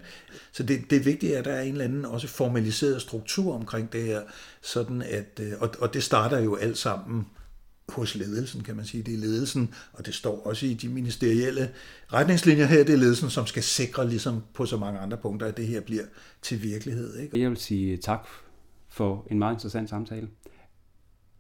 Så 0.53 0.62
det, 0.62 0.90
det 0.90 0.99
er 0.99 1.03
vigtigt, 1.03 1.35
at 1.35 1.45
der 1.45 1.53
er 1.53 1.62
en 1.62 1.73
eller 1.73 1.85
anden 1.85 2.05
også 2.05 2.29
formaliseret 2.29 3.03
struktur 3.03 3.55
omkring 3.55 3.92
det 3.92 4.03
her, 4.03 4.21
sådan 4.62 5.03
at, 5.03 5.40
øh, 5.40 5.53
og, 5.61 5.71
og 5.79 5.95
det 5.95 6.03
starter 6.03 6.38
jo 6.38 6.57
alt 6.57 6.79
sammen 6.79 7.27
hos 7.88 8.14
ledelsen, 8.14 8.62
kan 8.62 8.77
man 8.77 8.85
sige. 8.85 9.03
Det 9.03 9.14
er 9.14 9.19
ledelsen, 9.19 9.75
og 9.92 10.07
det 10.07 10.14
står 10.14 10.47
også 10.47 10.66
i 10.66 10.75
de 10.75 10.88
ministerielle 10.88 11.71
retningslinjer 12.12 12.66
her, 12.66 12.85
det 12.85 12.92
er 12.92 12.99
ledelsen, 12.99 13.31
som 13.31 13.47
skal 13.47 13.62
sikre, 13.62 14.09
ligesom 14.09 14.42
på 14.55 14.66
så 14.66 14.77
mange 14.77 14.99
andre 14.99 15.16
punkter, 15.16 15.47
at 15.47 15.57
det 15.57 15.66
her 15.66 15.81
bliver 15.81 16.05
til 16.42 16.62
virkelighed. 16.62 17.19
Ikke? 17.19 17.40
Jeg 17.40 17.51
vil 17.51 17.57
sige 17.57 17.97
tak 17.97 18.27
for 18.88 19.27
en 19.31 19.38
meget 19.38 19.55
interessant 19.55 19.90
samtale. 19.90 20.29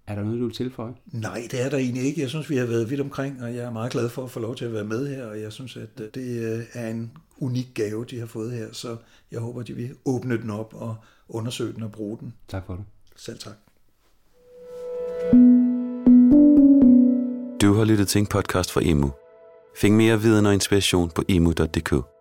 Er 0.06 0.14
der 0.14 0.22
noget, 0.22 0.40
du 0.40 0.44
vil 0.44 0.54
tilføje? 0.54 0.94
Nej, 1.06 1.48
det 1.50 1.64
er 1.64 1.68
der 1.68 1.76
egentlig 1.76 2.02
ikke. 2.02 2.20
Jeg 2.20 2.28
synes, 2.28 2.50
vi 2.50 2.56
har 2.56 2.66
været 2.66 2.90
vidt 2.90 3.00
omkring, 3.00 3.42
og 3.42 3.54
jeg 3.54 3.64
er 3.64 3.70
meget 3.70 3.92
glad 3.92 4.08
for 4.08 4.24
at 4.24 4.30
få 4.30 4.40
lov 4.40 4.56
til 4.56 4.64
at 4.64 4.72
være 4.72 4.84
med 4.84 5.16
her, 5.16 5.26
og 5.26 5.40
jeg 5.40 5.52
synes, 5.52 5.76
at 5.76 6.00
øh, 6.00 6.08
det 6.14 6.54
øh, 6.54 6.64
er 6.72 6.88
en 6.88 7.12
unik 7.38 7.68
gave, 7.74 8.04
de 8.04 8.18
har 8.18 8.26
fået 8.26 8.52
her, 8.52 8.72
så 8.72 8.96
jeg 9.30 9.40
håber, 9.40 9.62
de 9.62 9.74
vil 9.74 9.94
åbne 10.04 10.38
den 10.38 10.50
op 10.50 10.74
og 10.74 10.96
undersøge 11.28 11.72
den 11.72 11.82
og 11.82 11.92
bruge 11.92 12.18
den. 12.18 12.34
Tak 12.48 12.66
for 12.66 12.74
det. 12.74 12.84
Selv 13.16 13.38
tak. 13.38 13.54
Du 17.60 17.74
har 17.74 17.84
lyttet 17.84 18.08
til 18.08 18.18
en 18.18 18.26
podcast 18.26 18.72
fra 18.72 18.80
Emu. 18.84 19.10
Find 19.76 19.96
mere 19.96 20.20
viden 20.20 20.46
og 20.46 20.54
inspiration 20.54 21.10
på 21.10 21.22
emu.dk. 21.28 22.15